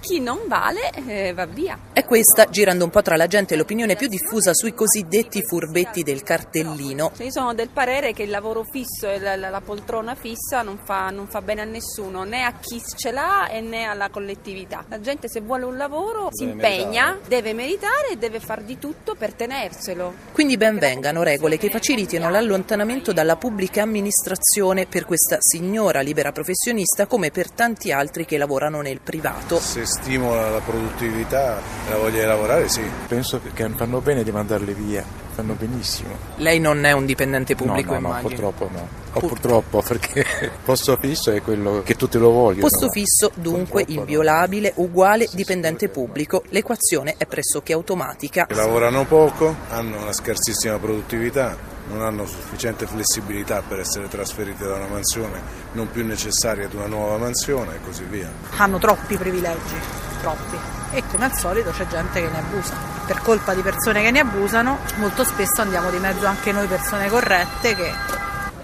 Chi 0.00 0.20
non 0.20 0.40
vale 0.46 0.90
eh, 1.06 1.32
va 1.32 1.46
via. 1.46 1.78
È 1.92 2.04
questa, 2.04 2.48
girando 2.50 2.84
un 2.84 2.90
po' 2.90 3.02
tra 3.02 3.16
la 3.16 3.26
gente, 3.26 3.56
l'opinione 3.56 3.96
più 3.96 4.08
diffusa 4.08 4.52
sui 4.52 4.74
cosiddetti 4.74 5.42
furbetti 5.42 6.02
del 6.02 6.22
cartellino. 6.22 7.12
Io 7.18 7.30
sono 7.30 7.54
del 7.54 7.68
parere 7.68 8.12
che 8.12 8.24
il 8.24 8.30
lavoro 8.30 8.64
fisso 8.64 9.08
e 9.08 9.18
la, 9.18 9.36
la, 9.36 9.60
poltrona 9.60 10.14
fissa 10.14 10.62
non 10.62 10.78
fa, 10.82 11.10
non 11.10 11.26
fa, 11.26 11.40
bene 11.40 11.62
a 11.62 11.64
nessuno, 11.64 12.24
né 12.24 12.42
a 12.42 12.54
chi 12.60 12.82
ce 12.96 13.10
l'ha 13.12 13.48
e 13.48 13.60
né 13.60 13.84
alla 13.84 14.10
collettività. 14.10 14.84
La 14.88 15.00
gente 15.00 15.28
se 15.28 15.40
vuole 15.40 15.64
un 15.64 15.76
lavoro 15.76 16.28
deve 16.30 16.32
si 16.32 16.44
impegna, 16.44 17.04
meritare. 17.06 17.28
deve 17.28 17.52
meritare 17.52 18.08
e 18.12 18.16
deve 18.16 18.40
far 18.40 18.62
di 18.62 18.78
tutto 18.78 19.14
per 19.14 19.32
tenerselo. 19.34 20.14
Quindi 20.32 20.56
ben 20.56 20.78
vengano 20.78 21.22
regole 21.22 21.58
che 21.58 21.70
facilitino 21.70 22.28
l'allontanamento 22.28 23.12
dalla 23.12 23.36
pubblica 23.36 23.82
amministrazione 23.82 24.86
per 24.86 25.04
questa 25.04 25.38
signora 25.40 26.00
libera 26.00 26.32
professionista 26.32 27.06
come 27.06 27.30
per 27.30 27.50
tanti 27.50 27.92
altri 27.92 28.24
che 28.24 28.36
lavorano 28.36 28.80
nel 28.80 29.00
privato. 29.00 29.60
Se 29.84 30.00
stimola 30.00 30.48
la 30.50 30.60
produttività 30.60 31.58
e 31.86 31.90
la 31.90 31.96
voglia 31.98 32.20
di 32.20 32.26
lavorare, 32.26 32.68
sì. 32.68 32.82
Penso 33.06 33.40
che 33.52 33.68
fanno 33.76 34.00
bene 34.00 34.22
di 34.22 34.32
mandarli 34.32 34.72
via 34.72 35.04
fanno 35.34 35.54
benissimo. 35.54 36.16
Lei 36.36 36.60
non 36.60 36.84
è 36.84 36.92
un 36.92 37.04
dipendente 37.04 37.54
No, 37.58 37.64
pubblico, 37.64 37.94
no, 37.94 37.98
no, 38.00 38.06
immagino. 38.06 38.28
purtroppo 38.28 38.68
no. 38.72 38.88
O 39.14 39.20
purtroppo 39.20 39.82
perché 39.82 40.20
il 40.20 40.50
posto 40.64 40.96
fisso 40.96 41.32
è 41.32 41.42
quello 41.42 41.82
che 41.84 41.96
tutti 41.96 42.18
lo 42.18 42.30
vogliono. 42.30 42.68
Posto 42.68 42.88
fisso, 42.90 43.30
dunque 43.34 43.84
inviolabile, 43.88 44.72
uguale 44.76 45.28
dipendente 45.32 45.88
pubblico. 45.88 46.44
L'equazione 46.50 47.16
è 47.18 47.26
pressoché 47.26 47.72
automatica. 47.72 48.46
Lavorano 48.50 49.04
poco, 49.04 49.54
hanno 49.70 50.00
una 50.00 50.12
scarsissima 50.12 50.78
produttività, 50.78 51.56
non 51.88 52.02
hanno 52.02 52.26
sufficiente 52.26 52.86
flessibilità 52.86 53.62
per 53.66 53.80
essere 53.80 54.08
trasferiti 54.08 54.62
da 54.62 54.74
una 54.74 54.86
mansione 54.86 55.40
non 55.72 55.90
più 55.90 56.04
necessaria 56.04 56.66
ad 56.66 56.74
una 56.74 56.86
nuova 56.86 57.18
mansione 57.18 57.74
e 57.74 57.80
così 57.84 58.04
via. 58.04 58.30
hanno 58.56 58.78
troppi 58.78 59.16
privilegi, 59.16 59.74
troppi. 60.20 60.56
E 60.92 61.02
come 61.10 61.24
al 61.24 61.36
solito 61.36 61.70
c'è 61.70 61.86
gente 61.86 62.20
che 62.20 62.28
ne 62.28 62.38
abusa. 62.38 62.74
Per 63.06 63.20
colpa 63.20 63.52
di 63.52 63.62
persone 63.62 64.02
che 64.02 64.10
ne 64.10 64.20
abusano, 64.20 64.78
molto 64.96 65.24
spesso 65.24 65.60
andiamo 65.60 65.90
di 65.90 65.98
mezzo 65.98 66.24
anche 66.26 66.52
noi 66.52 66.66
persone 66.66 67.08
corrette 67.08 67.74
che 67.74 67.92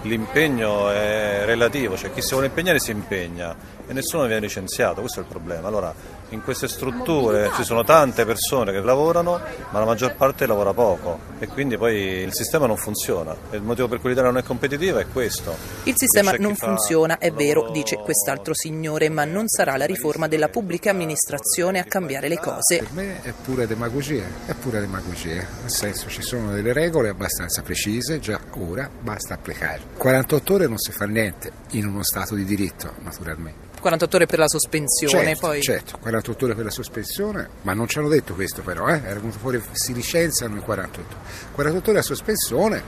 L'impegno 0.02 0.88
è 0.88 1.42
relativo, 1.44 1.94
cioè 1.94 2.10
chi 2.10 2.22
si 2.22 2.30
vuole 2.30 2.46
impegnare 2.46 2.78
si 2.78 2.90
impegna 2.90 3.54
e 3.86 3.92
nessuno 3.92 4.24
viene 4.24 4.40
licenziato, 4.40 5.00
questo 5.00 5.20
è 5.20 5.22
il 5.22 5.28
problema. 5.28 5.68
Allora, 5.68 5.92
in 6.30 6.42
queste 6.42 6.68
strutture 6.68 7.50
ci 7.54 7.64
sono 7.64 7.84
tante 7.84 8.24
persone 8.24 8.72
che 8.72 8.80
lavorano, 8.80 9.40
ma 9.70 9.78
la 9.78 9.84
maggior 9.84 10.14
parte 10.14 10.46
lavora 10.46 10.72
poco 10.72 11.18
e 11.38 11.46
quindi 11.46 11.76
poi 11.76 12.22
il 12.22 12.32
sistema 12.34 12.66
non 12.66 12.76
funziona. 12.76 13.36
E 13.50 13.56
il 13.56 13.62
motivo 13.62 13.88
per 13.88 14.00
cui 14.00 14.10
l'Italia 14.10 14.30
non 14.30 14.40
è 14.40 14.44
competitiva 14.44 15.00
è 15.00 15.06
questo. 15.06 15.56
Il 15.84 15.94
sistema 15.96 16.32
non 16.32 16.54
funziona, 16.54 17.18
è 17.18 17.30
vero, 17.32 17.70
dice 17.70 17.96
quest'altro 17.96 18.54
signore, 18.54 19.08
ma 19.08 19.24
non 19.24 19.48
sarà 19.48 19.76
la 19.76 19.86
riforma 19.86 20.28
della 20.28 20.48
pubblica 20.48 20.90
amministrazione 20.90 21.78
a 21.78 21.84
cambiare 21.84 22.28
le 22.28 22.38
cose. 22.38 22.78
Per 22.78 22.92
me 22.92 23.22
è 23.22 23.32
pura 23.32 23.66
demagogia, 23.66 24.24
è 24.46 24.54
pura 24.54 24.80
demagogia, 24.80 25.44
nel 25.60 25.70
senso 25.70 26.08
ci 26.08 26.22
sono 26.22 26.52
delle 26.52 26.72
regole 26.72 27.08
abbastanza 27.08 27.62
precise, 27.62 28.18
già 28.18 28.40
ora 28.56 28.88
basta 29.00 29.34
applicarle. 29.34 29.84
48 29.96 30.54
ore 30.54 30.66
non 30.66 30.78
si 30.78 30.92
fa 30.92 31.06
niente 31.06 31.52
in 31.70 31.86
uno 31.86 32.02
Stato 32.02 32.34
di 32.34 32.44
diritto, 32.44 32.94
naturalmente. 33.02 33.69
48 33.80 34.16
ore 34.16 34.26
per 34.26 34.38
la 34.38 34.48
sospensione, 34.48 35.24
Certo, 35.24 35.46
poi 35.46 35.60
certo, 35.62 35.98
48 35.98 36.44
ore 36.44 36.54
per 36.54 36.64
la 36.64 36.70
sospensione, 36.70 37.48
ma 37.62 37.72
non 37.72 37.88
ci 37.88 37.98
hanno 37.98 38.08
detto 38.08 38.34
questo 38.34 38.62
però, 38.62 38.86
eh? 38.88 39.00
era 39.04 39.14
venuto 39.18 39.38
fuori, 39.38 39.60
si 39.72 39.92
licenziano 39.92 40.54
in 40.54 40.62
48 40.62 41.14
ore. 41.14 41.24
48 41.54 41.90
ore 41.90 41.98
a 41.98 42.02
sospensione. 42.02 42.82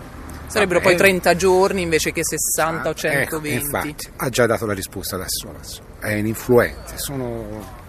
sarebbero 0.47 0.79
va 0.79 0.85
poi 0.87 0.95
bene. 0.97 1.09
30 1.09 1.37
giorni 1.37 1.83
invece 1.83 2.13
che 2.13 2.23
60 2.25 2.89
o 2.89 2.91
Ecco, 2.91 2.99
120. 2.99 3.65
infatti, 3.65 4.09
ha 4.17 4.29
già 4.29 4.47
dato 4.47 4.67
la 4.67 4.75
risposta 4.75 5.17
da 5.17 5.27
sola, 5.27 5.59
è 6.01 6.13
ininfluente, 6.13 6.99
sono 6.99 7.81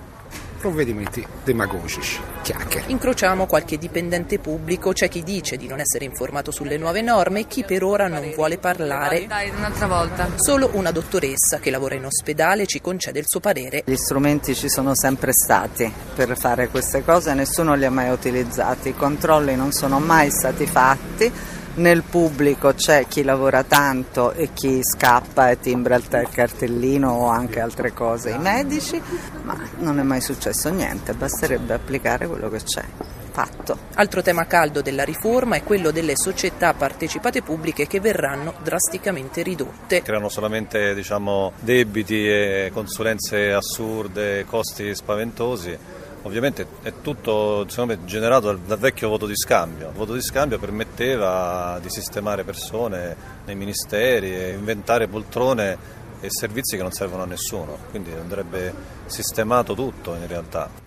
provvedimenti 0.63 1.27
demagogici, 1.43 2.21
chiacchiere. 2.41 2.85
Incrociamo 2.87 3.47
qualche 3.47 3.77
dipendente 3.77 4.39
pubblico, 4.39 4.93
c'è 4.93 5.09
chi 5.09 5.21
dice 5.21 5.57
di 5.57 5.67
non 5.67 5.81
essere 5.81 6.05
informato 6.05 6.51
sulle 6.51 6.77
nuove 6.77 7.01
norme 7.01 7.41
e 7.41 7.47
chi 7.47 7.65
per 7.65 7.83
ora 7.83 8.07
non 8.07 8.31
vuole 8.33 8.57
parlare. 8.57 9.27
Dai, 9.27 9.49
un'altra 9.49 9.87
volta. 9.87 10.29
Solo 10.35 10.69
una 10.71 10.91
dottoressa 10.91 11.59
che 11.59 11.69
lavora 11.69 11.95
in 11.95 12.05
ospedale 12.05 12.65
ci 12.65 12.79
concede 12.79 13.19
il 13.19 13.25
suo 13.27 13.41
parere. 13.41 13.83
Gli 13.85 13.97
strumenti 13.97 14.55
ci 14.55 14.69
sono 14.69 14.95
sempre 14.95 15.33
stati 15.33 15.91
per 16.15 16.37
fare 16.37 16.69
queste 16.69 17.03
cose, 17.03 17.33
nessuno 17.33 17.73
li 17.75 17.83
ha 17.83 17.91
mai 17.91 18.09
utilizzati, 18.09 18.89
i 18.89 18.95
controlli 18.95 19.57
non 19.57 19.73
sono 19.73 19.99
mai 19.99 20.31
stati 20.31 20.65
fatti. 20.65 21.31
Nel 21.75 22.03
pubblico 22.03 22.73
c'è 22.75 23.07
chi 23.07 23.23
lavora 23.23 23.63
tanto 23.63 24.31
e 24.33 24.49
chi 24.53 24.79
scappa 24.83 25.49
e 25.49 25.59
timbra 25.59 25.95
il 25.95 26.07
te- 26.07 26.27
cartellino 26.31 27.09
o 27.09 27.29
anche 27.29 27.59
altre 27.59 27.93
cose, 27.93 28.29
i 28.29 28.37
medici, 28.37 29.01
ma 29.41 29.57
non 29.79 29.97
è 29.99 30.03
mai 30.03 30.21
successo 30.21 30.69
niente, 30.69 31.13
basterebbe 31.13 31.73
applicare 31.73 32.27
quello 32.27 32.47
che 32.49 32.61
c'è. 32.61 32.83
Fatto. 33.31 33.75
Altro 33.95 34.21
tema 34.21 34.45
caldo 34.45 34.83
della 34.83 35.03
riforma 35.03 35.55
è 35.55 35.63
quello 35.63 35.89
delle 35.89 36.15
società 36.15 36.75
partecipate 36.75 37.41
pubbliche 37.41 37.87
che 37.87 37.99
verranno 37.99 38.53
drasticamente 38.61 39.41
ridotte. 39.41 40.03
Creano 40.03 40.29
solamente 40.29 40.93
diciamo, 40.93 41.53
debiti 41.59 42.27
e 42.27 42.69
consulenze 42.71 43.51
assurde, 43.51 44.45
costi 44.45 44.93
spaventosi. 44.93 46.01
Ovviamente 46.23 46.65
è 46.81 46.93
tutto 47.01 47.65
me, 47.85 48.05
generato 48.05 48.47
dal, 48.47 48.59
dal 48.59 48.77
vecchio 48.77 49.09
voto 49.09 49.25
di 49.25 49.35
scambio. 49.35 49.89
Il 49.89 49.93
voto 49.93 50.13
di 50.13 50.21
scambio 50.21 50.57
permetteva 50.57 51.79
di 51.81 51.89
sistemare 51.89 52.43
persone 52.43 53.15
nei 53.45 53.55
ministeri 53.55 54.33
e 54.33 54.51
inventare 54.51 55.07
poltrone 55.07 56.01
e 56.21 56.27
servizi 56.29 56.77
che 56.77 56.81
non 56.81 56.91
servono 56.91 57.23
a 57.23 57.25
nessuno. 57.25 57.77
Quindi 57.89 58.11
andrebbe 58.13 58.73
sistemato 59.05 59.73
tutto 59.73 60.15
in 60.15 60.27
realtà. 60.27 60.82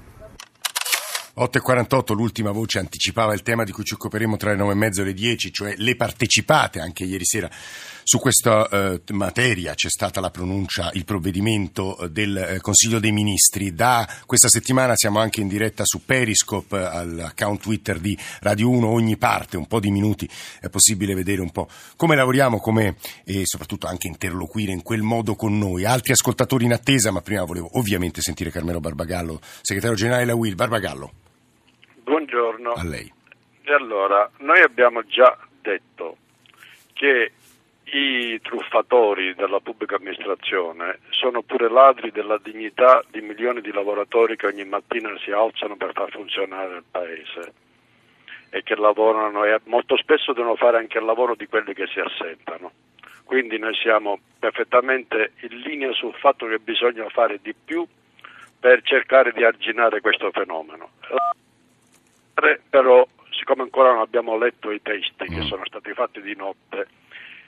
8.48, 1.38 2.14
l'ultima 2.14 2.50
voce 2.50 2.78
anticipava 2.78 3.34
il 3.34 3.42
tema 3.42 3.62
di 3.62 3.70
cui 3.70 3.84
ci 3.84 3.92
occuperemo 3.92 4.38
tra 4.38 4.52
le 4.52 4.56
9 4.56 4.72
e 4.72 4.74
mezzo 4.74 5.02
e 5.02 5.04
le 5.04 5.12
10, 5.12 5.52
cioè 5.52 5.74
le 5.76 5.94
partecipate 5.94 6.80
anche 6.80 7.04
ieri 7.04 7.26
sera. 7.26 7.50
Su 8.08 8.18
questa 8.18 8.68
eh, 8.68 9.02
materia 9.12 9.74
c'è 9.74 9.90
stata 9.90 10.20
la 10.20 10.30
pronuncia, 10.30 10.90
il 10.94 11.04
provvedimento 11.04 11.98
eh, 11.98 12.10
del 12.10 12.36
eh, 12.38 12.60
Consiglio 12.60 13.00
dei 13.00 13.12
Ministri. 13.12 13.74
Da 13.74 14.08
questa 14.24 14.48
settimana 14.48 14.96
siamo 14.96 15.18
anche 15.18 15.42
in 15.42 15.48
diretta 15.48 15.82
su 15.84 16.06
Periscope, 16.06 16.78
eh, 16.78 16.84
all'account 16.84 17.60
Twitter 17.60 17.98
di 17.98 18.16
Radio 18.40 18.70
1, 18.70 18.86
ogni 18.86 19.18
parte, 19.18 19.58
un 19.58 19.66
po' 19.66 19.80
di 19.80 19.90
minuti, 19.90 20.26
è 20.60 20.70
possibile 20.70 21.14
vedere 21.14 21.42
un 21.42 21.50
po' 21.50 21.68
come 21.96 22.16
lavoriamo, 22.16 22.60
come 22.60 22.96
e 23.24 23.42
soprattutto 23.44 23.86
anche 23.88 24.06
interloquire 24.06 24.72
in 24.72 24.82
quel 24.82 25.02
modo 25.02 25.34
con 25.34 25.58
noi. 25.58 25.84
Altri 25.84 26.12
ascoltatori 26.12 26.64
in 26.64 26.72
attesa, 26.72 27.10
ma 27.10 27.20
prima 27.20 27.44
volevo 27.44 27.76
ovviamente 27.76 28.22
sentire 28.22 28.50
Carmelo 28.50 28.80
Barbagallo, 28.80 29.38
segretario 29.60 29.96
generale 29.96 30.24
della 30.24 30.36
UIL. 30.36 30.54
Barbagallo. 30.54 31.24
Buongiorno. 32.26 32.72
A 32.72 32.82
lei. 32.82 33.12
E 33.62 33.72
allora, 33.72 34.28
noi 34.38 34.60
abbiamo 34.60 35.04
già 35.04 35.38
detto 35.60 36.16
che 36.92 37.30
i 37.84 38.40
truffatori 38.40 39.32
della 39.36 39.60
pubblica 39.60 39.94
amministrazione 39.94 40.98
sono 41.10 41.42
pure 41.42 41.70
ladri 41.70 42.10
della 42.10 42.38
dignità 42.38 43.04
di 43.10 43.20
milioni 43.20 43.60
di 43.60 43.70
lavoratori 43.70 44.36
che 44.36 44.46
ogni 44.46 44.64
mattina 44.64 45.16
si 45.22 45.30
alzano 45.30 45.76
per 45.76 45.92
far 45.92 46.10
funzionare 46.10 46.78
il 46.78 46.84
paese 46.90 47.52
e 48.50 48.64
che 48.64 48.74
lavorano 48.74 49.44
e 49.44 49.60
molto 49.66 49.96
spesso 49.96 50.32
devono 50.32 50.56
fare 50.56 50.78
anche 50.78 50.98
il 50.98 51.04
lavoro 51.04 51.36
di 51.36 51.46
quelli 51.46 51.74
che 51.74 51.86
si 51.86 52.00
assentano. 52.00 52.72
Quindi 53.22 53.56
noi 53.58 53.74
siamo 53.76 54.18
perfettamente 54.40 55.34
in 55.42 55.58
linea 55.60 55.92
sul 55.92 56.14
fatto 56.14 56.46
che 56.48 56.58
bisogna 56.58 57.08
fare 57.08 57.38
di 57.40 57.54
più 57.54 57.86
per 58.58 58.82
cercare 58.82 59.30
di 59.30 59.44
arginare 59.44 60.00
questo 60.00 60.32
fenomeno. 60.32 60.90
Però, 62.68 63.06
siccome 63.30 63.62
ancora 63.62 63.92
non 63.92 64.00
abbiamo 64.00 64.36
letto 64.36 64.70
i 64.70 64.82
testi 64.82 65.24
che 65.24 65.40
sono 65.42 65.64
stati 65.64 65.92
fatti 65.94 66.20
di 66.20 66.36
notte 66.36 66.86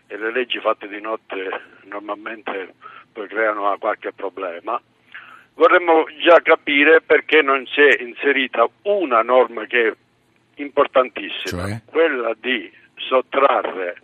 e 0.07 0.17
le 0.17 0.33
leggi 0.33 0.59
fatte 0.61 0.89
di 0.89 1.01
notte 1.01 1.61
normalmente 1.85 2.75
poi 3.13 3.29
creano 3.29 3.77
qualche 3.79 4.13
problema, 4.13 4.81
vorremmo 5.55 6.07
già 6.23 6.41
capire 6.41 7.03
perché 7.03 7.43
non 7.43 7.67
si 7.67 7.81
è 7.81 8.01
inserita 8.01 8.67
una 8.83 9.23
norma 9.23 9.67
che 9.67 9.89
è 9.89 9.95
importantissima, 10.55 11.83
quella 11.85 12.35
di 12.39 12.73
sottrarre 12.95 14.03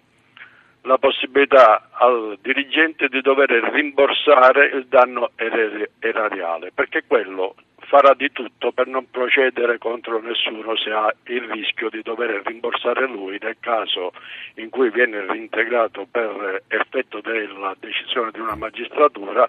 la 0.82 0.98
possibilità 0.98 1.88
al 1.92 2.38
dirigente 2.42 3.08
di 3.08 3.22
dover 3.22 3.50
rimborsare 3.50 4.66
il 4.66 4.86
danno 4.86 5.30
erariale, 5.36 6.72
perché 6.72 7.04
quello 7.06 7.54
farà 7.84 8.14
di 8.14 8.30
tutto 8.32 8.72
per 8.72 8.86
non 8.86 9.10
procedere 9.10 9.78
contro 9.78 10.20
nessuno 10.20 10.76
se 10.76 10.90
ha 10.90 11.12
il 11.26 11.42
rischio 11.50 11.88
di 11.90 12.02
dover 12.02 12.42
rimborsare 12.44 13.06
lui 13.06 13.38
nel 13.40 13.56
caso 13.60 14.12
in 14.56 14.70
cui 14.70 14.90
viene 14.90 15.24
reintegrato 15.26 16.06
per 16.10 16.62
effetto 16.68 17.20
della 17.20 17.74
decisione 17.78 18.30
di 18.32 18.40
una 18.40 18.54
magistratura 18.56 19.48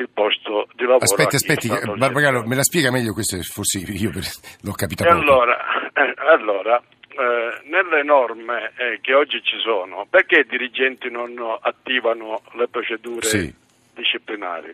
il 0.00 0.08
posto 0.12 0.68
di 0.74 0.82
lavoro. 0.84 1.02
Aspetti, 1.04 1.34
aspetti, 1.34 1.68
Barbagallo, 1.96 2.44
me 2.46 2.54
la 2.54 2.62
spiega 2.62 2.90
meglio 2.92 3.12
questo, 3.12 3.36
forse 3.42 3.78
io 3.78 4.10
l'ho 4.62 4.72
capita 4.72 5.04
E 5.04 5.08
poco. 5.08 5.18
allora, 5.20 5.90
eh, 5.92 6.14
allora 6.18 6.80
eh, 7.08 7.60
nelle 7.68 8.04
norme 8.04 8.70
eh, 8.76 9.00
che 9.00 9.12
oggi 9.14 9.42
ci 9.42 9.58
sono, 9.58 10.06
perché 10.08 10.40
i 10.40 10.46
dirigenti 10.46 11.10
non 11.10 11.34
attivano 11.62 12.42
le 12.52 12.68
procedure 12.68 13.26
Sì. 13.26 13.52
disciplinari? 13.94 14.72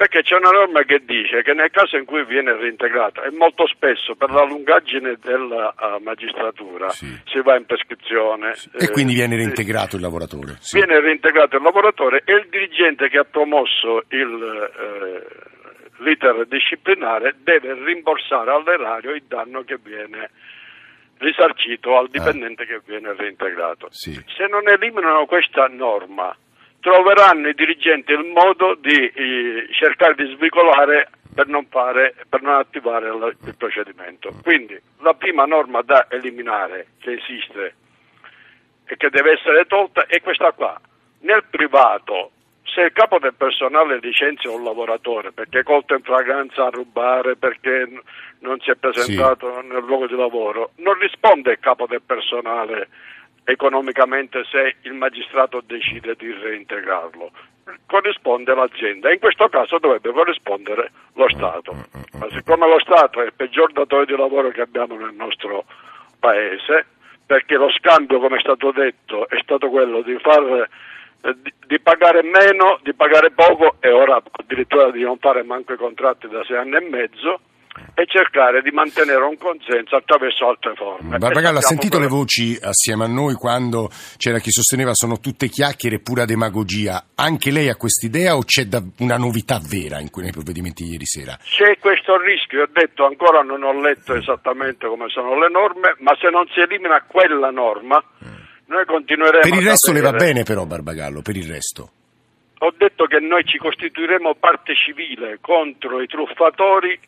Perché 0.00 0.22
c'è 0.22 0.34
una 0.34 0.48
norma 0.48 0.82
che 0.84 1.02
dice 1.04 1.42
che 1.42 1.52
nel 1.52 1.70
caso 1.70 1.98
in 1.98 2.06
cui 2.06 2.24
viene 2.24 2.56
reintegrato, 2.56 3.22
e 3.22 3.30
molto 3.32 3.66
spesso 3.66 4.14
per 4.14 4.30
la 4.30 4.44
lungaggine 4.44 5.18
della 5.20 5.74
eh, 5.78 6.00
magistratura 6.00 6.88
si 6.88 7.42
va 7.44 7.58
in 7.58 7.66
prescrizione. 7.66 8.54
E 8.78 8.84
eh, 8.84 8.90
quindi 8.92 9.12
viene 9.12 9.34
sì. 9.34 9.42
reintegrato 9.42 9.96
il 9.96 10.02
lavoratore. 10.02 10.56
sì. 10.60 10.78
Viene 10.78 10.98
reintegrato 11.00 11.56
il 11.56 11.62
lavoratore 11.62 12.22
e 12.24 12.32
il 12.32 12.48
dirigente 12.48 13.10
che 13.10 13.18
ha 13.18 13.24
promosso 13.24 14.04
il, 14.08 14.70
eh, 14.80 16.02
l'iter 16.02 16.46
disciplinare 16.46 17.34
deve 17.42 17.74
rimborsare 17.84 18.52
all'erario 18.52 19.10
il 19.10 19.24
danno 19.28 19.64
che 19.64 19.76
viene 19.84 20.30
risarcito 21.18 21.98
al 21.98 22.08
dipendente 22.08 22.64
che 22.64 22.80
viene 22.86 23.12
reintegrato. 23.12 23.88
Se 23.90 24.46
non 24.48 24.66
eliminano 24.66 25.26
questa 25.26 25.66
norma, 25.66 26.34
troveranno 26.80 27.48
i 27.48 27.54
dirigenti 27.54 28.12
il 28.12 28.24
modo 28.24 28.74
di 28.74 29.08
eh, 29.08 29.68
cercare 29.72 30.14
di 30.14 30.34
svicolare 30.34 31.10
per 31.34 31.46
non, 31.46 31.66
fare, 31.68 32.14
per 32.28 32.42
non 32.42 32.54
attivare 32.54 33.08
il, 33.08 33.36
il 33.44 33.54
procedimento. 33.56 34.32
Quindi 34.42 34.78
la 34.98 35.14
prima 35.14 35.44
norma 35.44 35.82
da 35.82 36.06
eliminare 36.10 36.88
che 36.98 37.12
esiste 37.12 37.74
e 38.84 38.96
che 38.96 39.10
deve 39.10 39.32
essere 39.32 39.66
tolta 39.66 40.06
è 40.06 40.20
questa 40.20 40.52
qua. 40.52 40.78
Nel 41.20 41.44
privato, 41.48 42.32
se 42.64 42.82
il 42.82 42.92
capo 42.92 43.18
del 43.18 43.34
personale 43.34 43.98
licenzia 44.00 44.50
un 44.50 44.64
lavoratore 44.64 45.32
perché 45.32 45.60
è 45.60 45.62
colto 45.62 45.94
in 45.94 46.02
fragranza 46.02 46.66
a 46.66 46.70
rubare, 46.70 47.36
perché 47.36 47.88
non 48.40 48.58
si 48.60 48.70
è 48.70 48.74
presentato 48.74 49.60
nel 49.62 49.84
luogo 49.84 50.06
di 50.06 50.16
lavoro, 50.16 50.72
non 50.76 50.94
risponde 50.94 51.52
il 51.52 51.58
capo 51.60 51.86
del 51.86 52.02
personale 52.02 52.88
economicamente 53.50 54.44
se 54.50 54.76
il 54.82 54.94
magistrato 54.94 55.62
decide 55.64 56.14
di 56.16 56.32
reintegrarlo. 56.32 57.30
Corrisponde 57.86 58.54
l'azienda 58.54 59.12
in 59.12 59.18
questo 59.18 59.48
caso 59.48 59.78
dovrebbe 59.78 60.12
corrispondere 60.12 60.90
lo 61.14 61.28
Stato. 61.28 61.74
Ma 62.18 62.28
siccome 62.30 62.66
lo 62.66 62.78
Stato 62.80 63.20
è 63.20 63.26
il 63.26 63.34
peggior 63.34 63.72
datore 63.72 64.06
di 64.06 64.16
lavoro 64.16 64.50
che 64.50 64.60
abbiamo 64.60 64.96
nel 64.96 65.14
nostro 65.14 65.64
paese, 66.18 66.86
perché 67.26 67.56
lo 67.56 67.70
scambio, 67.70 68.18
come 68.18 68.36
è 68.36 68.40
stato 68.40 68.72
detto, 68.72 69.28
è 69.28 69.38
stato 69.42 69.68
quello 69.68 70.02
di 70.02 70.18
far 70.18 70.68
eh, 71.22 71.34
di, 71.42 71.52
di 71.66 71.80
pagare 71.80 72.22
meno, 72.22 72.78
di 72.82 72.94
pagare 72.94 73.30
poco 73.30 73.76
e 73.80 73.90
ora 73.90 74.20
addirittura 74.30 74.90
di 74.90 75.02
non 75.02 75.18
fare 75.18 75.42
manco 75.42 75.72
i 75.72 75.76
contratti 75.76 76.28
da 76.28 76.42
sei 76.44 76.56
anni 76.56 76.76
e 76.76 76.88
mezzo 76.88 77.40
e 77.94 78.04
cercare 78.06 78.62
di 78.62 78.70
mantenere 78.70 79.22
un 79.22 79.36
consenso 79.38 79.96
attraverso 79.96 80.48
altre 80.48 80.74
forme. 80.74 81.18
Barbagallo 81.18 81.58
ha 81.58 81.62
sentito 81.62 81.98
le 81.98 82.06
quello- 82.06 82.22
voci 82.22 82.58
assieme 82.60 83.04
a 83.04 83.06
noi 83.06 83.34
quando 83.34 83.90
c'era 84.16 84.38
chi 84.38 84.50
sosteneva 84.50 84.92
sono 84.94 85.20
tutte 85.20 85.48
chiacchiere 85.48 85.96
e 85.96 86.00
pura 86.00 86.24
demagogia. 86.24 87.04
Anche 87.14 87.50
lei 87.50 87.68
ha 87.68 87.76
quest'idea 87.76 88.36
o 88.36 88.42
c'è 88.42 88.66
una 88.98 89.16
novità 89.16 89.60
vera 89.62 90.00
in 90.00 90.10
que- 90.10 90.22
nei 90.22 90.32
provvedimenti 90.32 90.84
di 90.84 90.90
ieri 90.92 91.06
sera? 91.06 91.38
C'è 91.42 91.78
questo 91.78 92.16
rischio, 92.20 92.62
ho 92.62 92.68
detto 92.72 93.06
ancora 93.06 93.42
non 93.42 93.62
ho 93.62 93.72
letto 93.80 94.14
esattamente 94.14 94.86
come 94.88 95.08
sono 95.08 95.38
le 95.38 95.48
norme, 95.48 95.94
ma 95.98 96.16
se 96.20 96.28
non 96.30 96.46
si 96.52 96.60
elimina 96.60 97.02
quella 97.06 97.50
norma, 97.50 98.02
noi 98.66 98.84
continueremo 98.84 99.42
Per 99.48 99.54
il 99.58 99.66
resto 99.66 99.92
le 99.92 100.00
va 100.00 100.12
bene 100.12 100.42
però 100.42 100.64
Barbagallo, 100.64 101.22
per 101.22 101.36
il 101.36 101.48
resto. 101.48 101.90
Ho 102.62 102.74
detto 102.76 103.06
che 103.06 103.20
noi 103.20 103.42
ci 103.44 103.56
costituiremo 103.56 104.34
parte 104.34 104.74
civile 104.74 105.38
contro 105.40 106.02
i 106.02 106.06
truffatori 106.06 106.98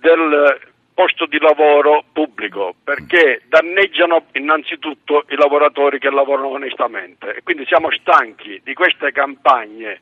del 0.00 0.58
posto 0.94 1.26
di 1.26 1.38
lavoro 1.38 2.02
pubblico 2.12 2.74
perché 2.82 3.42
danneggiano 3.46 4.26
innanzitutto 4.32 5.26
i 5.28 5.36
lavoratori 5.36 6.00
che 6.00 6.10
lavorano 6.10 6.48
onestamente. 6.48 7.36
E 7.36 7.42
quindi 7.44 7.64
siamo 7.66 7.88
stanchi 7.92 8.60
di 8.64 8.74
queste 8.74 9.12
campagne 9.12 10.00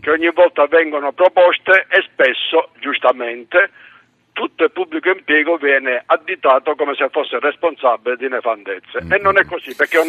che 0.00 0.10
ogni 0.10 0.30
volta 0.32 0.66
vengono 0.66 1.12
proposte 1.12 1.86
e 1.90 2.02
spesso, 2.10 2.70
giustamente, 2.80 3.70
tutto 4.32 4.64
il 4.64 4.70
pubblico 4.70 5.10
impiego 5.10 5.56
viene 5.58 6.02
additato 6.06 6.74
come 6.74 6.94
se 6.94 7.08
fosse 7.10 7.38
responsabile 7.38 8.16
di 8.16 8.28
nefandezze. 8.28 9.04
E 9.10 9.18
non 9.18 9.36
è 9.38 9.44
così 9.44 9.74
perché 9.74 9.98
è 9.98 10.00
un... 10.00 10.08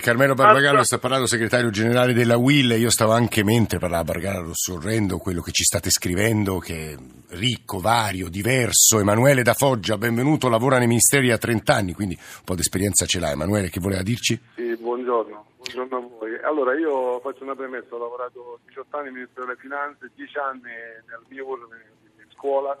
Carmelo 0.00 0.34
Barbagallo 0.34 0.82
sta 0.82 0.98
parlando, 0.98 1.26
segretario 1.26 1.70
generale 1.70 2.14
della 2.14 2.36
WIL, 2.36 2.72
io 2.72 2.90
stavo 2.90 3.12
anche 3.12 3.44
mentre 3.44 3.78
parlava 3.78 4.02
Barbagallo 4.02 4.50
sorrendo 4.52 5.18
quello 5.18 5.40
che 5.40 5.52
ci 5.52 5.62
state 5.62 5.88
scrivendo, 5.88 6.58
che 6.58 6.92
è 6.92 6.96
ricco, 7.36 7.78
vario, 7.78 8.28
diverso. 8.28 8.98
Emanuele 8.98 9.44
da 9.44 9.54
Foggia, 9.54 9.96
benvenuto, 9.96 10.48
lavora 10.48 10.78
nei 10.78 10.88
ministeri 10.88 11.28
da 11.28 11.38
30 11.38 11.74
anni, 11.74 11.92
quindi 11.92 12.18
un 12.18 12.44
po' 12.44 12.54
di 12.54 12.62
esperienza 12.62 13.06
ce 13.06 13.20
l'ha. 13.20 13.30
Emanuele, 13.30 13.70
che 13.70 13.78
voleva 13.78 14.02
dirci? 14.02 14.36
Sì, 14.56 14.76
buongiorno. 14.76 15.46
buongiorno 15.58 15.96
a 15.96 16.18
voi. 16.18 16.42
Allora, 16.42 16.76
io 16.76 17.20
faccio 17.20 17.44
una 17.44 17.54
premessa, 17.54 17.94
ho 17.94 17.98
lavorato 17.98 18.58
18 18.66 18.96
anni 18.96 19.04
nel 19.04 19.14
Ministero 19.14 19.46
delle 19.46 19.58
Finanze, 19.60 20.10
10 20.14 20.38
anni 20.38 20.72
nel 21.06 21.22
MIUR, 21.28 21.68
in 22.18 22.26
scuola, 22.34 22.76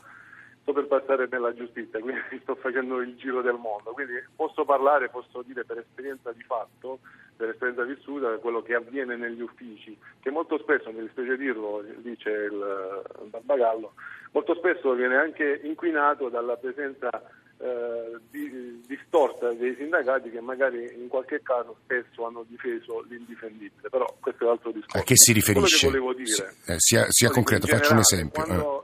sto 0.64 0.72
per 0.72 0.86
passare 0.86 1.28
nella 1.30 1.52
giustizia, 1.52 2.00
quindi 2.00 2.22
sto 2.42 2.54
facendo 2.54 3.00
il 3.00 3.14
giro 3.16 3.42
del 3.42 3.58
mondo, 3.60 3.92
quindi 3.92 4.14
posso 4.34 4.64
parlare, 4.64 5.10
posso 5.10 5.42
dire 5.42 5.62
per 5.64 5.78
esperienza 5.78 6.32
di 6.32 6.42
fatto, 6.42 7.00
per 7.36 7.50
esperienza 7.50 7.84
vissuta, 7.84 8.38
quello 8.38 8.62
che 8.62 8.74
avviene 8.74 9.14
negli 9.16 9.42
uffici, 9.42 9.96
che 10.20 10.30
molto 10.30 10.58
spesso, 10.58 10.90
mi 10.90 11.02
dispiace 11.02 11.36
dirlo, 11.36 11.84
dice 11.98 12.30
il 12.30 13.04
eh, 13.20 13.24
Barbagallo, 13.26 13.92
molto 14.32 14.54
spesso 14.54 14.94
viene 14.94 15.16
anche 15.16 15.60
inquinato 15.64 16.30
dalla 16.30 16.56
presenza 16.56 17.10
eh, 17.58 18.18
di- 18.30 18.80
distorta 18.86 19.52
dei 19.52 19.74
sindacati 19.76 20.30
che 20.30 20.40
magari 20.40 20.92
in 20.96 21.08
qualche 21.08 21.42
caso 21.42 21.76
spesso 21.84 22.24
hanno 22.24 22.44
difeso 22.48 23.04
l'indifendibile, 23.08 23.90
però 23.90 24.16
questo 24.18 24.44
è 24.44 24.46
un 24.46 24.52
altro 24.52 24.70
discorso. 24.70 24.98
A 24.98 25.02
che 25.02 25.16
si 25.16 25.32
riferisce? 25.32 25.88
Quello 25.88 26.06
che 26.06 26.14
volevo 26.14 26.24
dire. 26.24 26.54
Eh, 26.66 26.74
sia, 26.78 27.04
sia 27.10 27.28
concreto, 27.28 27.66
faccio 27.66 27.92
un 27.92 27.98
esempio. 27.98 28.42
quando- 28.42 28.83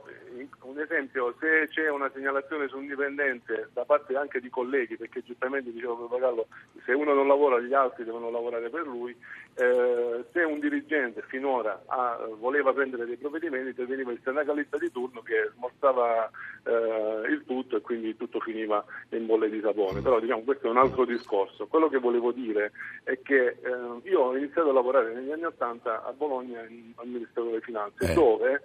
esempio, 1.11 1.35
se 1.39 1.67
c'è 1.69 1.89
una 1.89 2.09
segnalazione 2.13 2.67
su 2.67 2.77
un 2.77 2.87
dipendente 2.87 3.69
da 3.73 3.83
parte 3.83 4.15
anche 4.15 4.39
di 4.39 4.49
colleghi, 4.49 4.95
perché 4.97 5.21
giustamente 5.21 5.71
diceva 5.71 5.93
Papagallo, 5.93 6.47
se 6.85 6.93
uno 6.93 7.13
non 7.13 7.27
lavora 7.27 7.59
gli 7.59 7.73
altri 7.73 8.05
devono 8.05 8.31
lavorare 8.31 8.69
per 8.69 8.85
lui, 8.87 9.15
eh, 9.55 10.23
se 10.31 10.43
un 10.43 10.59
dirigente 10.59 11.21
finora 11.27 11.83
ha- 11.87 12.27
voleva 12.39 12.73
prendere 12.73 13.05
dei 13.05 13.17
provvedimenti 13.17 13.69
interveniva 13.69 14.11
il 14.11 14.21
sindacalista 14.23 14.77
di 14.77 14.91
turno 14.91 15.21
che 15.21 15.51
smorzava 15.55 16.29
eh, 16.63 17.27
il 17.29 17.43
tutto 17.45 17.77
e 17.77 17.81
quindi 17.81 18.15
tutto 18.15 18.39
finiva 18.39 18.83
in 19.09 19.25
bolle 19.25 19.49
di 19.49 19.59
sapone. 19.61 20.01
Però 20.01 20.19
diciamo 20.19 20.41
questo 20.43 20.67
è 20.67 20.69
un 20.69 20.77
altro 20.77 21.05
discorso. 21.05 21.67
Quello 21.67 21.89
che 21.89 21.99
volevo 21.99 22.31
dire 22.31 22.71
è 23.03 23.19
che 23.21 23.47
eh, 23.47 24.09
io 24.09 24.19
ho 24.21 24.37
iniziato 24.37 24.69
a 24.69 24.73
lavorare 24.73 25.13
negli 25.13 25.31
anni 25.31 25.45
Ottanta 25.45 26.03
a 26.05 26.13
Bologna 26.13 26.63
in- 26.67 26.93
al 26.95 27.07
Ministero 27.07 27.47
delle 27.47 27.61
Finanze, 27.61 28.13
dove 28.13 28.61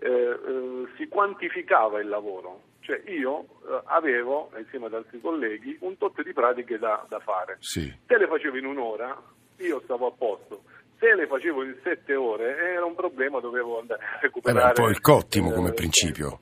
eh, 0.00 0.08
eh, 0.08 0.88
si 0.96 1.08
quantificava 1.08 2.00
il 2.00 2.08
lavoro. 2.08 2.68
Cioè 2.80 3.02
io 3.10 3.44
eh, 3.68 3.82
avevo, 3.84 4.50
insieme 4.58 4.86
ad 4.86 4.94
altri 4.94 5.20
colleghi, 5.20 5.76
un 5.80 5.96
tot 5.98 6.22
di 6.22 6.32
pratiche 6.32 6.78
da, 6.78 7.04
da 7.08 7.20
fare. 7.20 7.56
Sì. 7.60 7.92
Se 8.06 8.16
le 8.16 8.26
facevo 8.26 8.56
in 8.56 8.66
un'ora, 8.66 9.16
io 9.58 9.80
stavo 9.84 10.06
a 10.06 10.12
posto. 10.12 10.62
Se 10.98 11.14
le 11.14 11.26
facevo 11.26 11.62
in 11.64 11.76
sette 11.82 12.14
ore, 12.14 12.56
era 12.56 12.84
un 12.84 12.94
problema, 12.94 13.40
dovevo 13.40 13.80
andare 13.80 14.02
a 14.02 14.18
recuperare. 14.20 14.66
un 14.68 14.84
po' 14.84 14.90
il 14.90 15.00
cottimo 15.00 15.50
eh, 15.50 15.54
come 15.54 15.72
principio. 15.72 16.40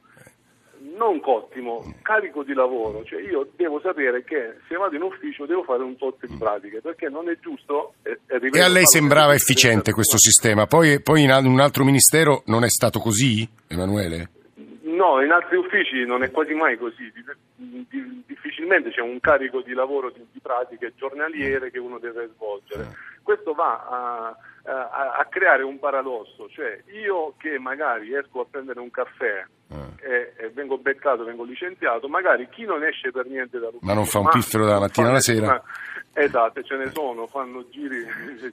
Non 0.99 1.21
cottimo, 1.21 1.95
carico 2.03 2.43
di 2.43 2.53
lavoro, 2.53 3.05
cioè 3.05 3.23
io 3.23 3.49
devo 3.57 3.81
sapere 3.81 4.25
che 4.25 4.57
se 4.69 4.77
vado 4.77 4.97
in 4.97 5.03
ufficio 5.03 5.47
devo 5.47 5.63
fare 5.63 5.83
un 5.83 5.97
tot 5.97 6.27
di 6.27 6.37
pratiche, 6.37 6.81
perché 6.81 7.09
non 7.09 7.29
è 7.31 7.39
giusto... 7.41 7.95
E, 8.03 8.19
E 8.53 8.61
a 8.61 8.69
lei 8.69 8.85
sembrava 8.85 9.35
efficiente 9.35 9.93
questo 9.93 10.19
sistema, 10.19 10.67
poi, 10.67 11.01
poi 11.01 11.23
in 11.23 11.31
un 11.31 11.61
altro 11.61 11.85
ministero 11.85 12.43
non 12.47 12.65
è 12.65 12.69
stato 12.69 12.99
così, 12.99 13.49
Emanuele? 13.69 14.31
No, 14.83 15.23
in 15.23 15.31
altri 15.31 15.57
uffici 15.57 16.05
non 16.05 16.25
è 16.25 16.31
quasi 16.31 16.55
mai 16.55 16.77
così, 16.77 17.11
Di- 17.55 17.87
di- 17.89 18.23
difficilmente 18.27 18.91
c'è 18.91 19.01
un 19.01 19.21
carico 19.21 19.61
di 19.63 19.73
lavoro 19.73 20.11
di, 20.11 20.25
di 20.33 20.41
pratiche 20.41 20.93
giornaliere 20.97 21.71
che 21.71 21.79
uno 21.79 21.99
deve 21.99 22.29
svolgere. 22.35 22.89
Questo 23.29 23.53
va 23.53 23.85
a, 23.87 24.37
a- 24.73 25.17
a 25.21 25.27
creare 25.29 25.63
un 25.63 25.79
paradosso, 25.79 26.49
cioè 26.49 26.81
io 27.05 27.35
che 27.37 27.59
magari 27.59 28.15
esco 28.17 28.41
a 28.41 28.47
prendere 28.51 28.81
un 28.81 28.91
caffè 28.91 29.45
e, 30.01 30.33
e 30.39 30.49
vengo 30.55 30.79
beccato, 30.79 31.25
vengo 31.25 31.45
licenziato, 31.45 32.09
magari 32.09 32.49
chi 32.51 32.65
non 32.65 32.83
esce 32.85 33.11
per 33.11 33.27
niente 33.27 33.59
dall'ufficio... 33.59 33.85
Ma 33.85 33.93
non 33.93 34.07
fa 34.07 34.21
un 34.21 34.29
piffero 34.31 34.65
dalla 34.65 34.81
mattina 34.81 35.09
alla 35.11 35.21
sera? 35.21 35.63
Esatto, 36.15 36.63
ce 36.63 36.77
ne 36.77 36.91
sono, 36.91 37.27
fanno 37.27 37.69
giri 37.71 38.03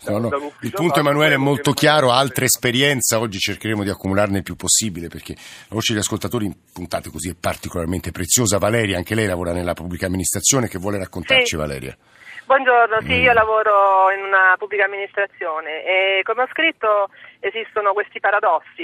No, 0.08 0.18
no. 0.20 0.28
dall'ufficio 0.28 0.66
Il 0.66 0.72
punto 0.74 1.00
Emanuele 1.00 1.36
è 1.36 1.38
molto 1.38 1.72
chiaro, 1.72 2.12
altra 2.12 2.44
esperienza, 2.44 3.20
oggi 3.20 3.40
cercheremo 3.40 3.82
di 3.84 3.90
accumularne 3.90 4.38
il 4.40 4.44
più 4.44 4.56
possibile 4.58 5.08
perché 5.08 5.34
la 5.36 5.76
voce 5.76 5.94
degli 5.94 6.02
ascoltatori 6.02 6.46
in 6.48 6.54
puntate 6.74 7.10
così 7.10 7.30
è 7.30 7.36
particolarmente 7.40 8.12
preziosa. 8.12 8.58
Valeria, 8.58 8.98
anche 8.98 9.16
lei 9.16 9.26
lavora 9.26 9.54
nella 9.54 9.74
pubblica 9.74 10.06
amministrazione, 10.06 10.68
che 10.68 10.78
vuole 10.80 10.98
raccontarci 10.98 11.46
Sì. 11.46 11.56
Valeria? 11.56 11.98
Buongiorno, 12.46 13.02
sì, 13.02 13.14
Mm. 13.18 13.24
io 13.24 13.34
lavoro 13.34 14.12
in 14.12 14.24
una 14.24 14.54
pubblica 14.60 14.86
amministrazione 14.86 15.84
e 15.84 16.22
come 16.22 16.44
ho 16.44 16.48
scritto 16.52 17.10
esistono 17.40 17.94
questi 17.94 18.20
paradossi. 18.20 18.84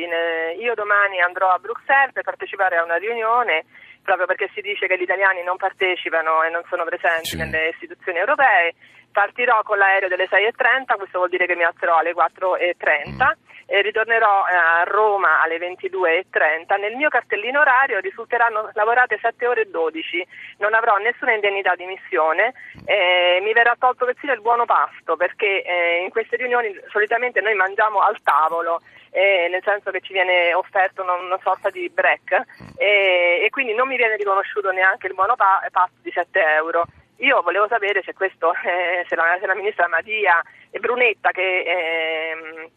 Io 0.57 0.73
domani 0.73 1.21
andrò 1.21 1.51
a 1.51 1.59
Bruxelles 1.59 2.11
per 2.11 2.23
partecipare 2.23 2.77
a 2.77 2.83
una 2.83 2.95
riunione 2.95 3.65
proprio 4.01 4.25
perché 4.25 4.49
si 4.55 4.61
dice 4.61 4.87
che 4.87 4.97
gli 4.97 5.03
italiani 5.03 5.43
non 5.43 5.57
partecipano 5.57 6.41
e 6.41 6.49
non 6.49 6.63
sono 6.69 6.85
presenti 6.85 7.37
nelle 7.37 7.69
istituzioni 7.69 8.17
europee. 8.17 8.73
Partirò 9.11 9.61
con 9.63 9.77
l'aereo 9.77 10.07
delle 10.07 10.27
6.30, 10.27 10.95
questo 10.97 11.17
vuol 11.17 11.29
dire 11.29 11.45
che 11.45 11.55
mi 11.55 11.63
alzerò 11.63 11.97
alle 11.97 12.13
4.30 12.13 13.31
e 13.71 13.81
ritornerò 13.81 14.45
eh, 14.47 14.55
a 14.55 14.83
Roma 14.83 15.41
alle 15.41 15.57
22.30. 15.57 16.77
Nel 16.77 16.95
mio 16.95 17.07
cartellino 17.07 17.61
orario 17.61 17.99
risulteranno 17.99 18.69
lavorate 18.73 19.17
7 19.21 19.47
ore 19.47 19.61
e 19.61 19.69
12, 19.69 20.27
non 20.57 20.73
avrò 20.73 20.97
nessuna 20.97 21.33
indennità 21.33 21.75
di 21.75 21.85
missione, 21.85 22.53
eh, 22.85 23.39
mi 23.41 23.53
verrà 23.53 23.75
tolto 23.79 24.05
persino 24.05 24.33
il 24.33 24.41
buono 24.41 24.65
pasto 24.65 25.15
perché 25.15 25.63
eh, 25.63 26.01
in 26.03 26.09
queste 26.09 26.35
riunioni 26.35 26.77
solitamente 26.89 27.39
noi 27.39 27.55
mangiamo 27.55 27.99
al 27.99 28.21
tavolo. 28.21 28.81
eh, 29.13 29.49
nel 29.49 29.61
senso 29.63 29.91
che 29.91 29.99
ci 29.99 30.13
viene 30.13 30.53
offerto 30.53 31.03
una, 31.03 31.13
una 31.15 31.39
sorta 31.43 31.69
di 31.69 31.89
break 31.89 32.43
eh, 32.77 33.41
e 33.43 33.49
quindi 33.49 33.73
non 33.73 33.89
mi 33.89 33.97
viene 33.97 34.15
riconosciuto 34.15 34.71
neanche 34.71 35.07
il 35.07 35.13
buono 35.13 35.35
pa- 35.35 35.61
pasto 35.69 35.97
di 36.01 36.11
7 36.11 36.39
euro. 36.55 36.85
Io 37.21 37.41
volevo 37.43 37.67
sapere 37.67 38.01
se 38.03 38.13
questo, 38.13 38.51
eh, 38.65 39.05
se, 39.07 39.15
la, 39.15 39.37
se 39.39 39.45
la 39.45 39.55
ministra 39.55 39.87
Madia 39.87 40.41
e 40.71 40.79
Brunetta 40.79 41.29
che 41.29 41.61
ehm, 41.61 42.69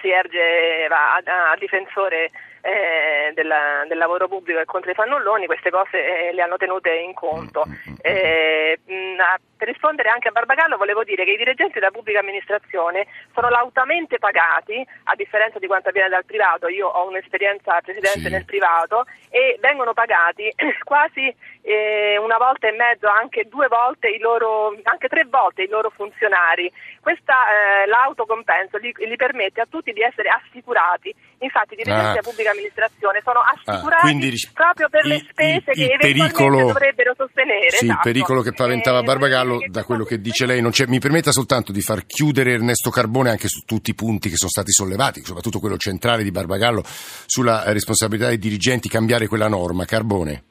si 0.00 0.10
erge 0.10 0.86
a, 0.88 1.16
a 1.50 1.56
difensore 1.56 2.30
eh, 2.62 3.32
della, 3.34 3.84
del 3.88 3.98
lavoro 3.98 4.28
pubblico 4.28 4.60
e 4.60 4.64
contro 4.64 4.90
i 4.90 4.94
fannulloni, 4.94 5.46
queste 5.46 5.70
cose 5.70 6.28
eh, 6.28 6.32
le 6.32 6.42
hanno 6.42 6.56
tenute 6.56 6.90
in 6.92 7.14
conto. 7.14 7.64
Eh, 8.02 8.78
mh, 8.84 9.16
per 9.56 9.68
rispondere 9.68 10.08
anche 10.08 10.28
a 10.28 10.30
Barbagallo 10.30 10.78
volevo 10.78 11.04
dire 11.04 11.24
che 11.24 11.32
i 11.32 11.36
dirigenti 11.36 11.74
della 11.74 11.90
pubblica 11.90 12.20
amministrazione 12.20 13.06
sono 13.34 13.50
lautamente 13.50 14.18
pagati, 14.18 14.84
a 15.04 15.14
differenza 15.14 15.58
di 15.58 15.66
quanto 15.66 15.90
avviene 15.90 16.08
dal 16.08 16.24
privato, 16.24 16.68
io 16.68 16.88
ho 16.88 17.06
un'esperienza 17.08 17.80
precedente 17.80 18.20
Sì. 18.20 18.30
nel 18.30 18.44
privato, 18.46 19.04
e 19.28 19.58
vengono 19.60 19.92
pagati 19.92 20.52
quasi 20.84 21.34
eh, 21.62 22.16
una 22.18 22.38
volta 22.38 22.68
e 22.68 22.72
mezzo, 22.72 23.06
anche 23.06 23.48
due 23.48 23.68
volte 23.68 24.08
i 24.08 24.18
loro, 24.18 24.74
anche 24.84 25.08
tre 25.08 25.24
volte 25.28 25.62
i 25.62 25.68
loro 25.68 25.90
funzionari. 25.90 26.72
Questa, 27.00 27.34
eh, 27.82 27.86
l'autocompenso 27.86 28.78
gli, 28.78 28.92
gli 28.96 29.16
permette 29.16 29.60
a 29.60 29.66
tutti 29.68 29.92
di 29.92 30.00
essere 30.00 30.28
assicurati. 30.30 31.14
Infatti 31.42 31.72
i 31.72 31.76
dirigenti 31.76 32.04
Ah. 32.04 32.10
della 32.10 32.20
pubblica 32.22 32.50
amministrazione 32.50 33.20
sono 33.24 33.40
assicurati 33.40 33.96
Ah, 33.96 34.00
quindi 34.00 34.30
proprio 34.52 34.88
per 34.90 35.06
le 35.06 35.14
il- 35.14 35.26
spese 35.30 35.54
il- 35.56 35.62
che 35.64 35.70
il 35.72 35.80
eventualmente 35.90 36.34
pericolo- 36.36 36.66
dovrebbero 36.66 37.14
sostenere. 37.16 37.70
Sì, 37.70 37.84
il 37.84 37.90
esatto. 37.90 38.02
pericolo 38.04 38.42
che 38.42 38.52
paventava 38.52 39.02
Barbagallo, 39.02 39.58
da 39.70 39.82
quello 39.84 40.04
che 40.04 40.20
dice 40.20 40.44
lei, 40.44 40.60
non 40.60 40.70
c'è. 40.70 40.84
Mi 40.86 40.98
permetta 40.98 41.32
soltanto 41.32 41.72
di 41.72 41.80
far 41.80 42.04
chiudere 42.04 42.52
Ernesto 42.52 42.90
Carbone 42.90 43.30
anche 43.30 43.48
su 43.48 43.62
tutti 43.64 43.88
i 43.90 43.94
punti 43.94 44.28
che 44.28 44.36
sono 44.36 44.50
stati 44.50 44.70
sollevati, 44.70 45.24
soprattutto 45.24 45.60
quello 45.60 45.78
centrale 45.78 46.22
di 46.22 46.30
Barbagallo 46.30 46.84
sulla 47.24 47.64
eh, 47.64 47.72
responsabilità 47.72 48.28
dei 48.28 48.38
dirigenti 48.38 48.90
cambiare 48.90 49.26
quella 49.26 49.48
norma. 49.48 49.86
Carbone. 49.86 50.42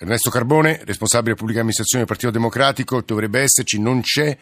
Ernesto 0.00 0.30
Carbone, 0.30 0.80
responsabile 0.84 1.34
pubblica 1.34 1.58
amministrazione 1.60 2.04
del 2.04 2.12
Partito 2.12 2.32
Democratico, 2.32 3.02
dovrebbe 3.04 3.40
esserci, 3.40 3.80
non 3.80 4.00
c'è. 4.00 4.36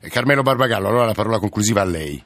Eh, 0.00 0.08
Carmelo 0.08 0.42
Barbagallo, 0.42 0.88
allora 0.88 1.04
la 1.06 1.12
parola 1.14 1.38
conclusiva 1.38 1.80
a 1.82 1.84
lei. 1.84 2.22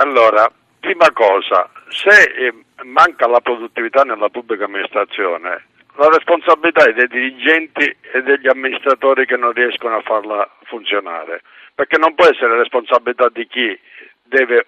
Allora, 0.00 0.48
prima 0.88 1.12
cosa, 1.12 1.68
se 1.90 2.32
eh, 2.32 2.54
manca 2.84 3.26
la 3.28 3.40
produttività 3.40 4.04
nella 4.04 4.30
pubblica 4.30 4.64
amministrazione, 4.64 5.66
la 5.96 6.08
responsabilità 6.08 6.86
è 6.86 6.94
dei 6.94 7.08
dirigenti 7.08 7.94
e 8.12 8.22
degli 8.22 8.48
amministratori 8.48 9.26
che 9.26 9.36
non 9.36 9.52
riescono 9.52 9.96
a 9.96 10.00
farla 10.00 10.48
funzionare, 10.64 11.42
perché 11.74 11.98
non 11.98 12.14
può 12.14 12.24
essere 12.24 12.56
responsabilità 12.56 13.28
di 13.28 13.46
chi 13.46 13.78
deve, 14.22 14.66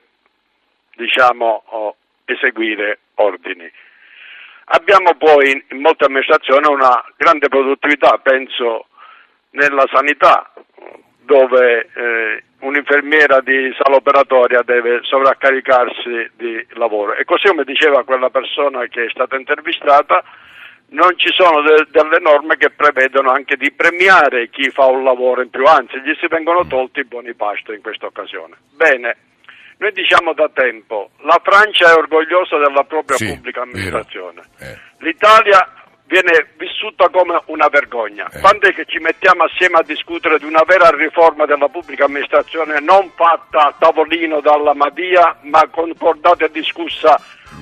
diciamo, 0.96 1.96
eseguire 2.26 2.98
ordini. 3.14 3.70
Abbiamo 4.72 5.14
poi 5.14 5.64
in 5.70 5.80
molte 5.80 6.04
amministrazioni 6.04 6.70
una 6.70 7.02
grande 7.16 7.48
produttività, 7.48 8.18
penso 8.18 8.88
nella 9.52 9.86
sanità, 9.90 10.52
dove 11.30 11.88
eh, 11.94 12.42
un'infermiera 12.66 13.40
di 13.40 13.72
sala 13.78 13.98
operatoria 13.98 14.62
deve 14.62 14.98
sovraccaricarsi 15.02 16.30
di 16.36 16.66
lavoro. 16.70 17.14
E 17.14 17.24
così 17.24 17.46
come 17.46 17.62
diceva 17.62 18.02
quella 18.02 18.30
persona 18.30 18.84
che 18.86 19.04
è 19.04 19.10
stata 19.10 19.36
intervistata, 19.36 20.24
non 20.88 21.16
ci 21.16 21.28
sono 21.32 21.62
de- 21.62 21.86
delle 21.88 22.18
norme 22.18 22.56
che 22.56 22.70
prevedono 22.70 23.30
anche 23.30 23.54
di 23.54 23.70
premiare 23.70 24.50
chi 24.50 24.70
fa 24.70 24.86
un 24.86 25.04
lavoro 25.04 25.40
in 25.40 25.50
più, 25.50 25.64
anzi 25.64 26.00
gli 26.00 26.12
si 26.18 26.26
vengono 26.26 26.66
tolti 26.66 26.98
i 26.98 27.04
buoni 27.04 27.32
pasto 27.34 27.72
in 27.72 27.80
questa 27.80 28.06
occasione. 28.06 28.56
Bene, 28.74 29.16
noi 29.78 29.92
diciamo 29.92 30.32
da 30.34 30.50
tempo, 30.52 31.10
la 31.18 31.40
Francia 31.44 31.92
è 31.92 31.94
orgogliosa 31.94 32.58
della 32.58 32.82
propria 32.82 33.16
Sì, 33.18 33.28
pubblica 33.28 33.62
amministrazione, 33.62 34.42
l'Italia 34.98 35.79
viene 36.10 36.48
vissuta 36.58 37.08
come 37.08 37.40
una 37.46 37.68
vergogna. 37.68 38.28
Quando 38.40 38.66
è 38.66 38.74
che 38.74 38.84
ci 38.84 38.98
mettiamo 38.98 39.44
assieme 39.44 39.78
a 39.78 39.84
discutere 39.84 40.38
di 40.38 40.44
una 40.44 40.64
vera 40.66 40.90
riforma 40.90 41.46
della 41.46 41.68
pubblica 41.68 42.06
amministrazione 42.06 42.80
non 42.80 43.12
fatta 43.14 43.68
a 43.68 43.74
tavolino 43.78 44.40
dalla 44.40 44.74
Madia, 44.74 45.38
ma 45.42 45.68
concordata 45.70 46.44
e 46.44 46.50
discussa 46.50 47.16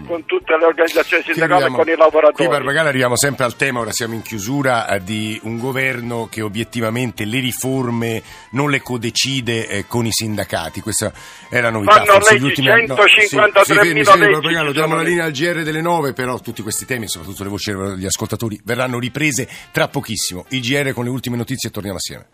con 0.06 0.24
tutte 0.24 0.56
le 0.56 0.64
organizzazioni 0.64 1.22
sindacali 1.22 1.64
e 1.64 1.68
con 1.68 1.88
i 1.88 1.96
lavoratori? 1.96 2.34
Qui 2.34 2.48
Barbagallo 2.48 2.88
arriviamo 2.88 3.16
sempre 3.16 3.44
al 3.44 3.56
tema, 3.56 3.80
ora 3.80 3.92
siamo 3.92 4.14
in 4.14 4.22
chiusura, 4.22 4.88
eh, 4.88 5.02
di 5.02 5.38
un 5.44 5.58
governo 5.58 6.28
che 6.30 6.42
obiettivamente 6.42 7.24
le 7.24 7.40
riforme 7.40 8.22
non 8.50 8.70
le 8.70 8.80
codecide 8.80 9.68
eh, 9.68 9.86
con 9.86 10.06
i 10.06 10.12
sindacati. 10.12 10.80
Questa 10.80 11.12
è 11.48 11.60
la 11.60 11.70
novità. 11.70 11.92
Fanno 11.92 12.12
Forse 12.12 12.32
leggi, 12.32 12.44
gli 12.44 12.48
ultimi 12.48 12.70
anni- 12.70 12.86
153.000 12.86 13.06
sì, 13.06 13.26
sì, 13.26 13.36
fermi, 13.36 14.04
fermi, 14.04 14.40
leggi 14.42 14.72
diamo 14.72 14.94
la 14.96 15.02
linea 15.02 15.24
al 15.24 15.32
GR 15.32 15.62
delle 15.62 15.80
9, 15.80 16.12
però 16.12 16.38
tutti 16.38 16.62
questi 16.62 16.84
temi, 16.84 17.08
soprattutto 17.08 17.42
le 17.42 17.48
voci 17.48 17.72
degli 17.72 18.06
ascoltatori, 18.06 18.60
verranno 18.64 18.98
riprese 18.98 19.48
tra 19.72 19.88
pochissimo. 19.88 20.44
Il 20.48 20.60
GR 20.60 20.92
con 20.92 21.04
le 21.04 21.10
ultime 21.10 21.36
notizie 21.36 21.68
e 21.68 21.72
torniamo 21.72 21.98
assieme. 21.98 22.26